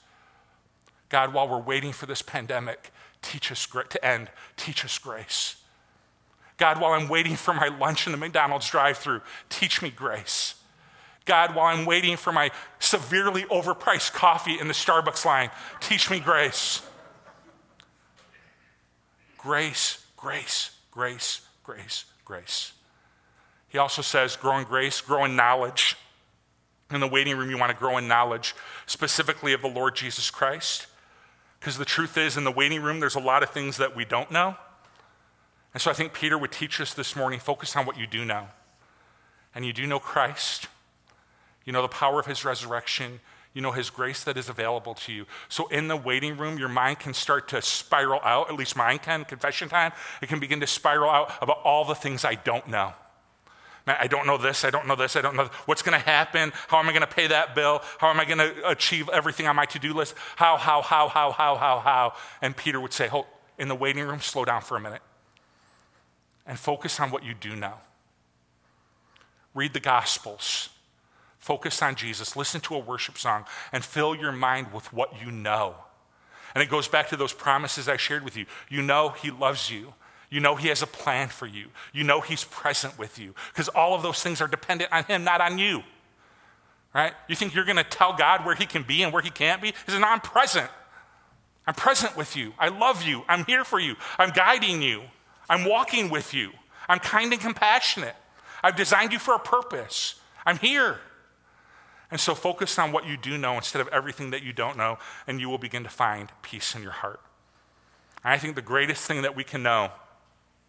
God, 1.10 1.34
while 1.34 1.48
we're 1.48 1.60
waiting 1.60 1.92
for 1.92 2.06
this 2.06 2.22
pandemic, 2.22 2.92
teach 3.22 3.52
us 3.52 3.68
to 3.90 4.06
end, 4.06 4.30
teach 4.58 4.84
us 4.84 4.98
grace. 4.98 5.58
God, 6.58 6.80
while 6.80 6.94
I'm 6.94 7.10
waiting 7.10 7.36
for 7.36 7.54
my 7.54 7.68
lunch 7.68 8.06
in 8.06 8.12
the 8.12 8.18
McDonald's 8.18 8.70
drive 8.70 8.98
through, 8.98 9.22
teach 9.50 9.82
me 9.82 9.90
grace. 9.90 10.56
God, 11.26 11.56
while 11.56 11.66
I'm 11.66 11.86
waiting 11.86 12.18
for 12.18 12.34
my 12.34 12.52
severely 12.80 13.44
overpriced 13.44 14.14
coffee 14.14 14.60
in 14.60 14.68
the 14.68 14.74
Starbucks 14.74 15.26
line, 15.26 15.50
teach 15.80 16.12
me 16.12 16.20
grace. 16.20 16.82
Grace, 19.38 20.06
grace, 20.18 20.72
grace, 20.92 21.42
grace, 21.64 22.06
grace. 22.26 22.74
He 23.70 23.78
also 23.78 24.02
says, 24.02 24.36
grow 24.36 24.58
in 24.58 24.66
grace, 24.66 25.02
grow 25.02 25.26
in 25.26 25.36
knowledge. 25.36 25.98
In 26.92 27.00
the 27.00 27.08
waiting 27.08 27.38
room, 27.38 27.50
you 27.50 27.58
want 27.58 27.72
to 27.72 27.78
grow 27.78 27.98
in 27.98 28.08
knowledge, 28.08 28.54
specifically 28.86 29.54
of 29.54 29.62
the 29.62 29.68
Lord 29.68 29.96
Jesus 29.96 30.30
Christ. 30.30 30.88
Because 31.60 31.78
the 31.78 31.86
truth 31.86 32.18
is, 32.18 32.38
in 32.38 32.44
the 32.44 32.52
waiting 32.52 32.84
room, 32.84 33.00
there's 33.00 33.16
a 33.16 33.22
lot 33.22 33.42
of 33.42 33.50
things 33.50 33.78
that 33.78 33.96
we 33.96 34.06
don't 34.06 34.30
know. 34.30 34.56
And 35.74 35.82
so 35.82 35.90
I 35.90 35.94
think 35.94 36.14
Peter 36.14 36.38
would 36.38 36.52
teach 36.52 36.80
us 36.80 36.94
this 36.94 37.16
morning 37.16 37.40
focus 37.40 37.76
on 37.76 37.86
what 37.86 37.98
you 37.98 38.06
do 38.06 38.26
know. 38.26 38.48
And 39.56 39.66
you 39.66 39.74
do 39.74 39.88
know 39.88 40.00
Christ. 40.00 40.68
You 41.66 41.74
know 41.74 41.82
the 41.82 41.88
power 41.88 42.20
of 42.20 42.26
his 42.26 42.44
resurrection. 42.44 43.20
You 43.54 43.62
know 43.62 43.72
his 43.72 43.90
grace 43.90 44.24
that 44.24 44.36
is 44.36 44.50
available 44.50 44.96
to 44.96 45.14
you. 45.14 45.26
So 45.48 45.68
in 45.68 45.88
the 45.88 45.96
waiting 45.96 46.38
room, 46.38 46.58
your 46.58 46.70
mind 46.70 47.00
can 47.00 47.14
start 47.14 47.48
to 47.50 47.62
spiral 47.62 48.20
out, 48.24 48.50
at 48.50 48.56
least 48.56 48.76
mine 48.76 48.98
can, 48.98 49.26
confession 49.26 49.70
time. 49.70 49.92
It 50.22 50.30
can 50.30 50.40
begin 50.40 50.60
to 50.62 50.68
spiral 50.68 51.10
out 51.10 51.32
about 51.40 51.60
all 51.64 51.86
the 51.86 51.94
things 51.94 52.26
I 52.26 52.36
don't 52.36 52.68
know. 52.68 52.94
Man, 53.86 53.98
I 54.00 54.08
don't 54.08 54.26
know 54.26 54.38
this, 54.38 54.64
I 54.64 54.70
don't 54.70 54.88
know 54.88 54.96
this, 54.96 55.16
I 55.16 55.22
don't 55.22 55.36
know 55.36 55.50
what's 55.66 55.82
going 55.82 56.00
to 56.00 56.04
happen. 56.04 56.54
How 56.68 56.80
am 56.80 56.88
I 56.88 56.94
going 56.94 57.02
to 57.02 57.08
pay 57.08 57.28
that 57.28 57.54
bill? 57.54 57.82
How 57.98 58.10
am 58.10 58.20
I 58.20 58.26
going 58.26 58.38
to 58.38 58.70
achieve 58.70 59.10
everything 59.10 59.46
on 59.46 59.56
my 59.56 59.66
to 59.66 59.80
do 59.80 59.94
list? 59.94 60.16
How, 60.38 60.58
how, 60.58 60.82
how, 60.82 61.10
how, 61.10 61.32
how, 61.32 61.56
how, 61.56 61.80
how? 61.80 62.14
And 62.42 62.56
Peter 62.56 62.80
would 62.80 62.94
say, 62.94 63.08
Hold, 63.08 63.26
in 63.60 63.68
the 63.68 63.76
waiting 63.76 64.06
room, 64.06 64.20
slow 64.20 64.46
down 64.46 64.62
for 64.62 64.78
a 64.78 64.80
minute 64.80 65.02
and 66.46 66.58
focus 66.58 67.00
on 67.00 67.12
what 67.12 67.24
you 67.24 67.34
do 67.34 67.56
know. 67.56 67.74
Read 69.54 69.74
the 69.74 69.80
Gospels. 69.80 70.70
Focus 71.44 71.82
on 71.82 71.96
Jesus. 71.96 72.38
Listen 72.38 72.62
to 72.62 72.76
a 72.76 72.80
worship 72.80 73.18
song 73.18 73.44
and 73.74 73.84
fill 73.84 74.16
your 74.16 74.32
mind 74.32 74.72
with 74.72 74.94
what 74.94 75.22
you 75.22 75.30
know. 75.30 75.76
And 76.56 76.64
it 76.64 76.70
goes 76.70 76.88
back 76.88 77.10
to 77.10 77.18
those 77.18 77.34
promises 77.34 77.90
I 77.90 77.98
shared 77.98 78.24
with 78.24 78.38
you. 78.38 78.46
You 78.70 78.82
know 78.82 79.10
He 79.10 79.30
loves 79.30 79.70
you. 79.70 79.94
You 80.30 80.40
know 80.40 80.56
He 80.56 80.70
has 80.70 80.82
a 80.82 80.88
plan 80.88 81.28
for 81.28 81.46
you. 81.46 81.66
You 81.92 82.06
know 82.06 82.22
He's 82.22 82.46
present 82.46 82.98
with 82.98 83.20
you. 83.20 83.36
Because 83.52 83.68
all 83.68 83.94
of 83.94 84.04
those 84.04 84.24
things 84.24 84.40
are 84.40 84.48
dependent 84.48 84.94
on 84.94 85.04
Him, 85.04 85.26
not 85.26 85.42
on 85.42 85.58
you. 85.58 85.84
Right? 86.96 87.12
You 87.28 87.36
think 87.36 87.54
you're 87.54 87.66
going 87.66 87.76
to 87.76 87.84
tell 87.84 88.14
God 88.14 88.46
where 88.46 88.56
He 88.56 88.66
can 88.66 88.84
be 88.84 89.04
and 89.04 89.12
where 89.12 89.22
He 89.22 89.30
can't 89.30 89.62
be? 89.62 89.68
He 89.68 89.92
says, 89.92 90.00
No, 90.00 90.08
I'm 90.08 90.22
present. 90.22 90.70
I'm 91.68 91.74
present 91.74 92.16
with 92.16 92.38
you. 92.38 92.54
I 92.58 92.70
love 92.70 93.04
you. 93.04 93.26
I'm 93.28 93.44
here 93.44 93.66
for 93.66 93.82
you. 93.82 93.98
I'm 94.18 94.30
guiding 94.30 94.82
you. 94.82 95.02
I'm 95.50 95.66
walking 95.66 96.10
with 96.10 96.34
you. 96.34 96.52
I'm 96.88 97.00
kind 97.00 97.34
and 97.34 97.42
compassionate. 97.42 98.16
I've 98.64 98.78
designed 98.78 99.12
you 99.12 99.20
for 99.20 99.36
a 99.36 99.40
purpose. 99.40 100.16
I'm 100.46 100.58
here. 100.58 101.02
And 102.14 102.20
so 102.20 102.36
focus 102.36 102.78
on 102.78 102.92
what 102.92 103.08
you 103.08 103.18
do 103.18 103.40
know 103.40 103.56
instead 103.56 103.82
of 103.82 103.88
everything 103.88 104.30
that 104.30 104.44
you 104.44 104.54
don't 104.54 104.78
know, 104.78 105.00
and 105.26 105.42
you 105.42 105.50
will 105.50 105.58
begin 105.58 105.82
to 105.82 105.90
find 105.90 106.30
peace 106.44 106.76
in 106.76 106.84
your 106.84 106.92
heart. 106.92 107.20
And 108.24 108.32
I 108.32 108.38
think 108.38 108.54
the 108.54 108.62
greatest 108.62 109.08
thing 109.08 109.24
that 109.24 109.36
we 109.36 109.44
can 109.44 109.64
know 109.64 109.90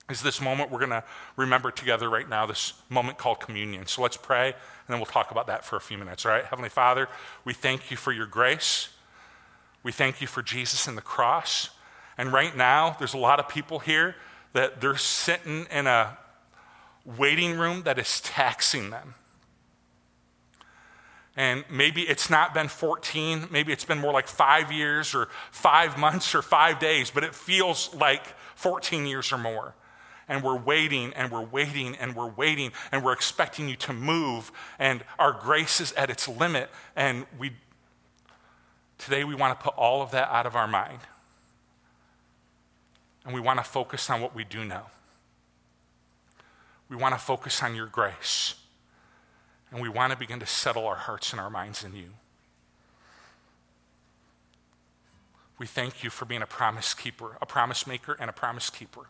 is 0.08 0.22
this 0.22 0.40
moment 0.40 0.70
we're 0.70 0.78
going 0.78 0.88
to 0.88 1.04
remember 1.36 1.70
together 1.70 2.08
right 2.08 2.26
now, 2.26 2.46
this 2.46 2.72
moment 2.88 3.18
called 3.18 3.40
communion. 3.40 3.86
So 3.86 4.00
let's 4.00 4.16
pray, 4.16 4.46
and 4.46 4.54
then 4.88 4.96
we'll 4.96 5.04
talk 5.04 5.32
about 5.32 5.48
that 5.48 5.66
for 5.66 5.76
a 5.76 5.82
few 5.82 5.98
minutes, 5.98 6.24
all 6.24 6.32
right? 6.32 6.46
Heavenly 6.46 6.70
Father, 6.70 7.08
we 7.44 7.52
thank 7.52 7.90
you 7.90 7.98
for 7.98 8.10
your 8.10 8.24
grace. 8.24 8.88
We 9.82 9.92
thank 9.92 10.22
you 10.22 10.26
for 10.26 10.40
Jesus 10.40 10.88
and 10.88 10.96
the 10.96 11.02
cross. 11.02 11.68
And 12.16 12.32
right 12.32 12.56
now, 12.56 12.96
there's 12.98 13.12
a 13.12 13.18
lot 13.18 13.38
of 13.38 13.50
people 13.50 13.80
here 13.80 14.16
that 14.54 14.80
they're 14.80 14.96
sitting 14.96 15.66
in 15.70 15.86
a 15.86 16.16
waiting 17.04 17.58
room 17.58 17.82
that 17.82 17.98
is 17.98 18.22
taxing 18.22 18.88
them. 18.88 19.14
And 21.36 21.64
maybe 21.68 22.02
it's 22.02 22.30
not 22.30 22.54
been 22.54 22.68
14, 22.68 23.48
maybe 23.50 23.72
it's 23.72 23.84
been 23.84 23.98
more 23.98 24.12
like 24.12 24.28
five 24.28 24.70
years 24.70 25.14
or 25.14 25.28
five 25.50 25.98
months 25.98 26.34
or 26.34 26.42
five 26.42 26.78
days, 26.78 27.10
but 27.10 27.24
it 27.24 27.34
feels 27.34 27.92
like 27.94 28.24
14 28.54 29.04
years 29.04 29.32
or 29.32 29.38
more. 29.38 29.74
And 30.28 30.42
we're 30.42 30.56
waiting 30.56 31.12
and 31.14 31.32
we're 31.32 31.44
waiting 31.44 31.96
and 31.96 32.14
we're 32.14 32.30
waiting 32.30 32.70
and 32.92 33.04
we're 33.04 33.12
expecting 33.12 33.68
you 33.68 33.76
to 33.76 33.92
move, 33.92 34.52
and 34.78 35.04
our 35.18 35.32
grace 35.32 35.80
is 35.80 35.92
at 35.92 36.08
its 36.08 36.28
limit. 36.28 36.70
And 36.94 37.26
we, 37.38 37.52
today, 38.96 39.24
we 39.24 39.34
want 39.34 39.58
to 39.58 39.62
put 39.62 39.74
all 39.74 40.02
of 40.02 40.12
that 40.12 40.30
out 40.30 40.46
of 40.46 40.54
our 40.54 40.68
mind. 40.68 41.00
And 43.24 43.34
we 43.34 43.40
want 43.40 43.58
to 43.58 43.64
focus 43.64 44.08
on 44.08 44.20
what 44.20 44.34
we 44.34 44.44
do 44.44 44.64
know. 44.64 44.82
We 46.88 46.96
want 46.96 47.14
to 47.14 47.20
focus 47.20 47.62
on 47.62 47.74
your 47.74 47.86
grace 47.86 48.54
and 49.74 49.82
we 49.82 49.88
want 49.88 50.12
to 50.12 50.16
begin 50.16 50.38
to 50.38 50.46
settle 50.46 50.86
our 50.86 50.94
hearts 50.94 51.32
and 51.32 51.40
our 51.40 51.50
minds 51.50 51.82
in 51.82 51.96
you. 51.96 52.10
We 55.58 55.66
thank 55.66 56.04
you 56.04 56.10
for 56.10 56.24
being 56.24 56.42
a 56.42 56.46
promise 56.46 56.94
keeper, 56.94 57.36
a 57.42 57.46
promise 57.46 57.84
maker, 57.84 58.16
and 58.20 58.30
a 58.30 58.32
promise 58.32 58.70
keeper. 58.70 59.06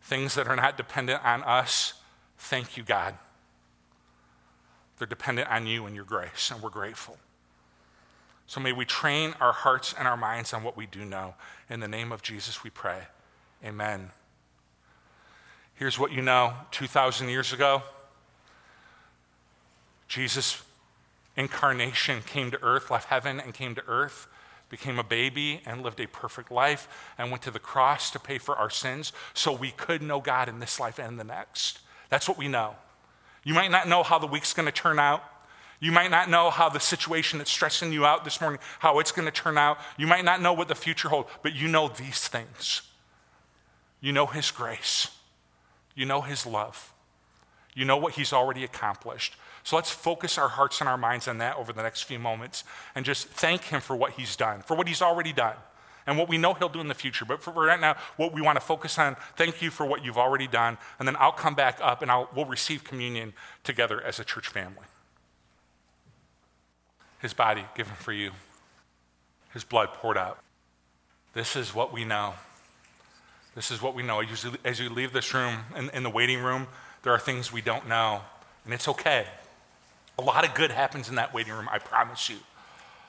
Things 0.00 0.34
that 0.34 0.48
are 0.48 0.56
not 0.56 0.78
dependent 0.78 1.22
on 1.22 1.42
us, 1.42 1.92
thank 2.38 2.78
you, 2.78 2.82
God. 2.82 3.14
They're 4.96 5.06
dependent 5.06 5.50
on 5.50 5.66
you 5.66 5.84
and 5.84 5.94
your 5.94 6.06
grace, 6.06 6.50
and 6.50 6.62
we're 6.62 6.70
grateful. 6.70 7.18
So 8.46 8.60
may 8.60 8.72
we 8.72 8.86
train 8.86 9.34
our 9.40 9.52
hearts 9.52 9.94
and 9.98 10.08
our 10.08 10.16
minds 10.16 10.54
on 10.54 10.62
what 10.62 10.74
we 10.74 10.86
do 10.86 11.04
know. 11.04 11.34
In 11.68 11.80
the 11.80 11.88
name 11.88 12.12
of 12.12 12.22
Jesus, 12.22 12.64
we 12.64 12.70
pray. 12.70 13.00
Amen. 13.62 14.10
Here's 15.74 15.98
what 15.98 16.12
you 16.12 16.22
know 16.22 16.54
2,000 16.70 17.28
years 17.28 17.52
ago. 17.52 17.82
Jesus' 20.12 20.62
incarnation 21.38 22.20
came 22.20 22.50
to 22.50 22.62
earth, 22.62 22.90
left 22.90 23.08
heaven 23.08 23.40
and 23.40 23.54
came 23.54 23.74
to 23.74 23.82
earth, 23.88 24.26
became 24.68 24.98
a 24.98 25.02
baby 25.02 25.62
and 25.64 25.82
lived 25.82 25.98
a 26.00 26.06
perfect 26.06 26.50
life 26.50 26.86
and 27.16 27.30
went 27.30 27.42
to 27.44 27.50
the 27.50 27.58
cross 27.58 28.10
to 28.10 28.18
pay 28.18 28.36
for 28.36 28.54
our 28.54 28.68
sins 28.68 29.14
so 29.32 29.50
we 29.50 29.70
could 29.70 30.02
know 30.02 30.20
God 30.20 30.50
in 30.50 30.60
this 30.60 30.78
life 30.78 30.98
and 30.98 31.18
the 31.18 31.24
next. 31.24 31.78
That's 32.10 32.28
what 32.28 32.36
we 32.36 32.46
know. 32.46 32.76
You 33.42 33.54
might 33.54 33.70
not 33.70 33.88
know 33.88 34.02
how 34.02 34.18
the 34.18 34.26
week's 34.26 34.52
going 34.52 34.66
to 34.66 34.72
turn 34.72 34.98
out. 34.98 35.24
You 35.80 35.92
might 35.92 36.10
not 36.10 36.28
know 36.28 36.50
how 36.50 36.68
the 36.68 36.78
situation 36.78 37.38
that's 37.38 37.50
stressing 37.50 37.90
you 37.90 38.04
out 38.04 38.22
this 38.22 38.38
morning, 38.38 38.60
how 38.80 38.98
it's 38.98 39.12
going 39.12 39.24
to 39.24 39.32
turn 39.32 39.56
out. 39.56 39.78
You 39.96 40.06
might 40.06 40.26
not 40.26 40.42
know 40.42 40.52
what 40.52 40.68
the 40.68 40.74
future 40.74 41.08
holds, 41.08 41.30
but 41.42 41.54
you 41.54 41.68
know 41.68 41.88
these 41.88 42.28
things. 42.28 42.82
You 44.02 44.12
know 44.12 44.26
His 44.26 44.50
grace. 44.50 45.08
You 45.94 46.04
know 46.04 46.20
His 46.20 46.44
love. 46.44 46.92
You 47.74 47.86
know 47.86 47.96
what 47.96 48.12
He's 48.12 48.34
already 48.34 48.62
accomplished. 48.62 49.36
So 49.64 49.76
let's 49.76 49.90
focus 49.90 50.38
our 50.38 50.48
hearts 50.48 50.80
and 50.80 50.88
our 50.88 50.98
minds 50.98 51.28
on 51.28 51.38
that 51.38 51.56
over 51.56 51.72
the 51.72 51.82
next 51.82 52.02
few 52.02 52.18
moments 52.18 52.64
and 52.94 53.04
just 53.04 53.28
thank 53.28 53.64
Him 53.64 53.80
for 53.80 53.94
what 53.94 54.12
He's 54.12 54.34
done, 54.34 54.62
for 54.62 54.76
what 54.76 54.88
He's 54.88 55.02
already 55.02 55.32
done, 55.32 55.54
and 56.06 56.18
what 56.18 56.28
we 56.28 56.36
know 56.36 56.54
He'll 56.54 56.68
do 56.68 56.80
in 56.80 56.88
the 56.88 56.94
future. 56.94 57.24
But 57.24 57.42
for 57.42 57.52
right 57.52 57.80
now, 57.80 57.96
what 58.16 58.32
we 58.32 58.40
want 58.42 58.56
to 58.56 58.64
focus 58.64 58.98
on, 58.98 59.16
thank 59.36 59.62
you 59.62 59.70
for 59.70 59.86
what 59.86 60.04
you've 60.04 60.18
already 60.18 60.48
done. 60.48 60.78
And 60.98 61.06
then 61.06 61.16
I'll 61.18 61.32
come 61.32 61.54
back 61.54 61.78
up 61.80 62.02
and 62.02 62.10
I'll, 62.10 62.28
we'll 62.34 62.46
receive 62.46 62.82
communion 62.82 63.34
together 63.62 64.02
as 64.02 64.18
a 64.18 64.24
church 64.24 64.48
family. 64.48 64.84
His 67.20 67.32
body 67.32 67.64
given 67.76 67.94
for 67.94 68.12
you, 68.12 68.32
His 69.52 69.62
blood 69.62 69.90
poured 69.94 70.18
out. 70.18 70.38
This 71.34 71.54
is 71.54 71.72
what 71.72 71.92
we 71.92 72.04
know. 72.04 72.34
This 73.54 73.70
is 73.70 73.80
what 73.80 73.94
we 73.94 74.02
know. 74.02 74.22
As 74.64 74.80
you 74.80 74.90
leave 74.90 75.12
this 75.12 75.32
room, 75.32 75.60
in, 75.76 75.88
in 75.90 76.02
the 76.02 76.10
waiting 76.10 76.42
room, 76.42 76.66
there 77.04 77.12
are 77.12 77.18
things 77.18 77.52
we 77.52 77.60
don't 77.60 77.88
know, 77.88 78.22
and 78.64 78.74
it's 78.74 78.88
okay. 78.88 79.26
A 80.18 80.22
lot 80.22 80.46
of 80.46 80.54
good 80.54 80.70
happens 80.70 81.08
in 81.08 81.16
that 81.16 81.32
waiting 81.32 81.52
room, 81.52 81.68
I 81.70 81.78
promise 81.78 82.28
you. 82.28 82.36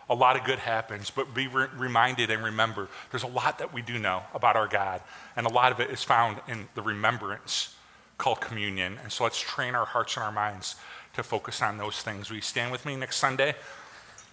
A 0.10 0.16
lot 0.16 0.36
of 0.36 0.44
good 0.44 0.60
happens, 0.60 1.10
but 1.10 1.34
be 1.34 1.48
re- 1.48 1.68
reminded 1.78 2.30
and 2.30 2.44
remember 2.44 2.90
there's 3.12 3.24
a 3.24 3.28
lot 3.28 3.60
that 3.60 3.74
we 3.74 3.82
do 3.82 3.98
know 3.98 4.24
about 4.34 4.56
our 4.56 4.68
God, 4.68 5.02
and 5.36 5.46
a 5.46 5.50
lot 5.50 5.72
of 5.72 5.80
it 5.80 5.90
is 5.90 6.04
found 6.04 6.40
in 6.48 6.68
the 6.76 6.82
remembrance 6.82 7.76
called 8.18 8.42
communion. 8.42 8.98
And 9.02 9.12
so 9.12 9.24
let's 9.24 9.40
train 9.40 9.76
our 9.76 9.86
hearts 9.86 10.16
and 10.16 10.24
our 10.24 10.32
minds 10.32 10.76
to 11.16 11.24
focus 11.24 11.62
on 11.62 11.78
those 11.78 12.02
things. 12.02 12.30
Will 12.30 12.38
you 12.38 12.42
stand 12.42 12.72
with 12.72 12.86
me 12.86 12.96
next 12.96 13.18
Sunday? 13.18 13.56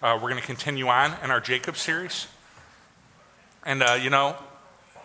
Uh, 0.03 0.19
we're 0.21 0.31
going 0.31 0.41
to 0.41 0.47
continue 0.47 0.89
on 0.89 1.15
in 1.23 1.31
our 1.31 1.41
Jacob 1.41 1.77
series. 1.77 2.27
And, 3.65 3.83
uh, 3.83 3.99
you 4.01 4.11
know, 4.11 4.37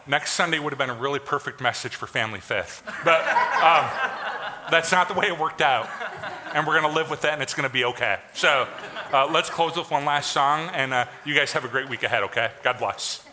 next 0.08 0.32
Sunday 0.32 0.60
would 0.60 0.72
have 0.72 0.80
been 0.80 0.90
a 0.90 1.00
really 1.00 1.20
perfect 1.20 1.62
message 1.62 1.96
for 1.96 2.08
Family 2.08 2.40
Fifth. 2.40 2.82
But 3.04 3.22
um, 3.62 3.90
that's 4.72 4.92
not 4.92 5.08
the 5.08 5.14
way 5.14 5.28
it 5.28 5.38
worked 5.38 5.62
out. 5.62 5.90
And 6.54 6.66
we're 6.66 6.80
going 6.80 6.92
to 6.92 6.96
live 6.98 7.10
with 7.10 7.22
that, 7.22 7.34
and 7.34 7.42
it's 7.42 7.54
going 7.54 7.68
to 7.68 7.74
be 7.74 7.86
okay. 7.86 8.18
So 8.34 8.68
uh, 9.12 9.28
let's 9.32 9.50
close 9.50 9.76
with 9.76 9.92
one 9.92 10.06
last 10.06 10.32
song, 10.32 10.70
and 10.74 10.94
uh, 10.94 11.06
you 11.26 11.36
guys 11.36 11.52
have 11.54 11.66
a 11.66 11.68
great 11.68 11.90
week 11.90 12.04
ahead, 12.04 12.24
okay? 12.24 12.52
God 12.64 12.78
bless. 12.80 13.25